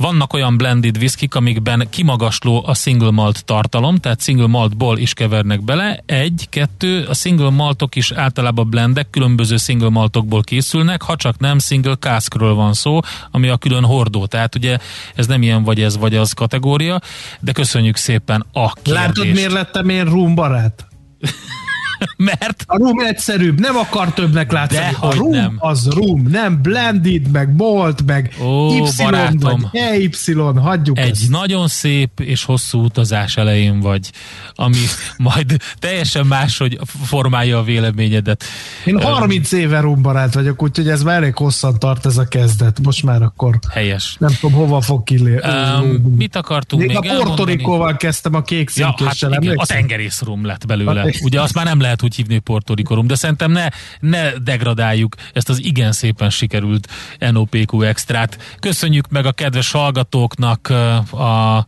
Vannak 0.00 0.32
olyan 0.32 0.56
blended 0.56 0.98
viszkik, 0.98 1.34
amikben 1.34 1.86
kimagasló 1.90 2.62
a 2.66 2.74
single 2.74 3.10
malt 3.10 3.44
tartalom, 3.44 3.96
tehát 3.96 4.22
single 4.22 4.46
maltból 4.46 4.98
is 4.98 5.14
kevernek 5.14 5.62
bele. 5.64 6.02
Egy, 6.06 6.46
kettő, 6.48 7.04
a 7.04 7.14
single 7.14 7.50
maltok 7.50 7.94
is 7.94 8.12
általában 8.12 8.70
blendek, 8.70 9.10
különböző 9.10 9.56
single 9.56 9.88
maltokból 9.88 10.42
készülnek, 10.42 11.02
ha 11.02 11.16
csak 11.16 11.38
nem 11.38 11.58
single 11.58 11.94
caskről 11.94 12.54
van 12.54 12.72
szó, 12.72 13.00
ami 13.30 13.48
a 13.48 13.56
külön 13.56 13.84
hordó. 13.84 14.26
Tehát 14.26 14.54
ugye 14.54 14.78
ez 15.14 15.26
nem 15.26 15.42
ilyen 15.42 15.62
vagy 15.62 15.82
ez 15.82 15.96
vagy 15.96 16.14
az 16.14 16.32
kategória, 16.32 17.00
de 17.40 17.52
köszönjük 17.52 17.96
szépen 17.96 18.46
a 18.52 18.72
kérdést. 18.72 19.06
Látod, 19.06 19.32
miért 19.32 19.52
lettem 19.52 19.88
én 19.88 20.04
rum 20.04 20.34
barát? 20.34 20.86
Mert? 22.16 22.64
A 22.66 22.76
rum 22.76 22.98
egyszerűbb, 23.00 23.60
nem 23.60 23.76
akar 23.76 24.12
többnek 24.12 24.52
látszani. 24.52 24.80
De, 25.00 25.06
a 25.06 25.14
rum 25.14 25.30
nem. 25.30 25.54
az 25.58 25.88
rum, 25.90 26.26
nem 26.30 26.62
blended, 26.62 27.30
meg 27.30 27.54
bolt, 27.54 28.02
meg 28.06 28.34
Ó, 28.42 28.74
Y, 28.76 28.82
barátom. 28.96 29.68
vagy 29.72 29.80
EY, 29.80 30.10
hagyjuk 30.56 30.98
Egy 30.98 31.10
ezt. 31.10 31.28
nagyon 31.28 31.68
szép 31.68 32.20
és 32.20 32.44
hosszú 32.44 32.84
utazás 32.84 33.36
elején 33.36 33.80
vagy, 33.80 34.10
ami 34.54 34.76
majd 35.18 35.56
teljesen 35.78 36.26
máshogy 36.26 36.78
formálja 37.04 37.58
a 37.58 37.62
véleményedet. 37.62 38.44
Én 38.84 39.00
30 39.02 39.52
éve 39.52 39.80
rumbarát 39.80 40.34
vagyok, 40.34 40.62
úgyhogy 40.62 40.88
ez 40.88 41.02
már 41.02 41.16
elég 41.16 41.34
hosszan 41.36 41.78
tart 41.78 42.06
ez 42.06 42.16
a 42.16 42.24
kezdet. 42.24 42.80
Most 42.82 43.02
már 43.02 43.22
akkor 43.22 43.58
Helyes. 43.72 44.16
nem 44.18 44.30
tudom, 44.40 44.56
hova 44.56 44.80
fog 44.80 45.04
kilé. 45.04 45.38
Um, 45.80 46.14
mit 46.16 46.36
akartunk 46.36 46.82
Még 46.82 46.90
még 46.90 46.96
a 46.98 47.00
Porto 47.00 47.20
elmondani? 47.20 47.52
Ricóval 47.56 47.96
kezdtem 47.96 48.34
a 48.34 48.42
kék 48.42 48.70
Ja, 48.74 48.86
hát 48.86 49.14
igen, 49.14 49.30
a 49.32 49.34
emlékszel? 49.34 49.76
tengerészrum 49.76 50.44
lett 50.46 50.66
belőle. 50.66 51.12
Ugye 51.22 51.40
azt 51.40 51.54
már 51.54 51.64
nem 51.64 51.80
lehet 51.80 51.89
úgy 52.02 52.14
hívni, 52.14 52.32
hogy 52.32 52.42
Puerto 52.42 52.74
Rico 52.74 52.94
rum, 52.94 53.06
de 53.06 53.14
szerintem 53.14 53.52
ne, 53.52 53.68
ne 54.00 54.30
degradáljuk 54.30 55.14
ezt 55.32 55.48
az 55.48 55.64
igen 55.64 55.92
szépen 55.92 56.30
sikerült 56.30 56.88
NOPQ 57.18 57.82
extrát. 57.82 58.56
Köszönjük 58.58 59.08
meg 59.08 59.26
a 59.26 59.32
kedves 59.32 59.70
hallgatóknak 59.70 60.68
a 61.12 61.66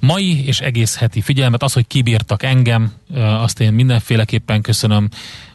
mai 0.00 0.46
és 0.46 0.60
egész 0.60 0.96
heti 0.96 1.20
figyelmet, 1.20 1.62
az, 1.62 1.72
hogy 1.72 1.86
kibírtak 1.86 2.42
engem, 2.42 2.92
azt 3.14 3.60
én 3.60 3.72
mindenféleképpen 3.72 4.60
köszönöm, 4.60 5.08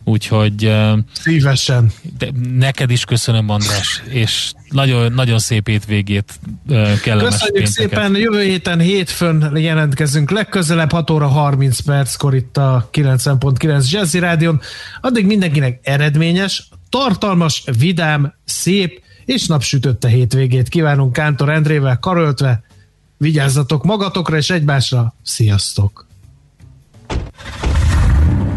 úgyhogy 0.05 0.73
Szívesen. 1.13 1.91
de 2.17 2.29
neked 2.57 2.89
is 2.89 3.05
köszönöm, 3.05 3.49
András, 3.49 4.01
és 4.09 4.51
nagyon, 4.69 5.11
nagyon 5.11 5.39
szép 5.39 5.67
hétvégét, 5.67 6.39
kellemes 7.03 7.33
Köszönjük 7.33 7.63
pénteket. 7.63 7.67
szépen, 7.67 8.15
jövő 8.15 8.41
héten 8.41 8.79
hétfőn 8.79 9.57
jelentkezünk 9.57 10.31
legközelebb, 10.31 10.91
6 10.91 11.09
óra 11.09 11.27
30 11.27 11.79
perckor 11.79 12.35
itt 12.35 12.57
a 12.57 12.89
90.9 12.91 13.89
Jazzy 13.89 14.19
Rádion. 14.19 14.61
Addig 15.01 15.25
mindenkinek 15.25 15.79
eredményes, 15.83 16.69
tartalmas, 16.89 17.63
vidám, 17.77 18.33
szép 18.45 19.03
és 19.25 19.45
napsütötte 19.45 20.07
hétvégét 20.07 20.69
kívánunk 20.69 21.13
Kántor 21.13 21.49
Endrével 21.49 21.97
karöltve. 21.99 22.63
Vigyázzatok 23.17 23.83
magatokra 23.83 24.37
és 24.37 24.49
egymásra. 24.49 25.15
Sziasztok! 25.23 26.04